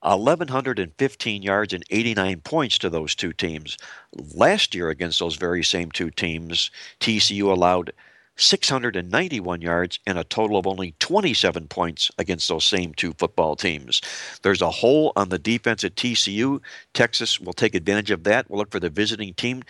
[0.01, 3.77] 1,115 yards and 89 points to those two teams.
[4.35, 7.91] Last year, against those very same two teams, TCU allowed
[8.37, 14.01] 691 yards and a total of only 27 points against those same two football teams.
[14.43, 16.61] There's a hole on the defense at TCU.
[16.93, 18.49] Texas will take advantage of that.
[18.49, 19.63] We'll look for the visiting team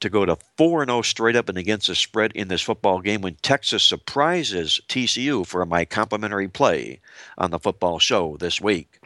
[0.00, 3.20] to go to 4 0 straight up and against the spread in this football game
[3.20, 7.00] when Texas surprises TCU for my complimentary play
[7.36, 9.00] on the football show this week.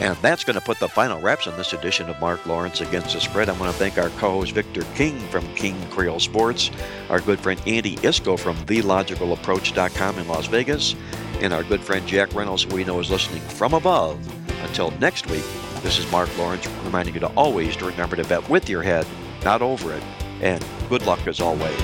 [0.00, 3.12] And that's going to put the final wraps on this edition of Mark Lawrence Against
[3.12, 3.50] the Spread.
[3.50, 6.70] I want to thank our co host Victor King from King Creole Sports,
[7.10, 10.94] our good friend Andy Iskoe from TheLogicalApproach.com in Las Vegas,
[11.40, 14.18] and our good friend Jack Reynolds, who we know is listening from above.
[14.64, 15.44] Until next week,
[15.82, 19.06] this is Mark Lawrence reminding you to always remember to bet with your head,
[19.44, 20.02] not over it,
[20.40, 21.78] and good luck as always.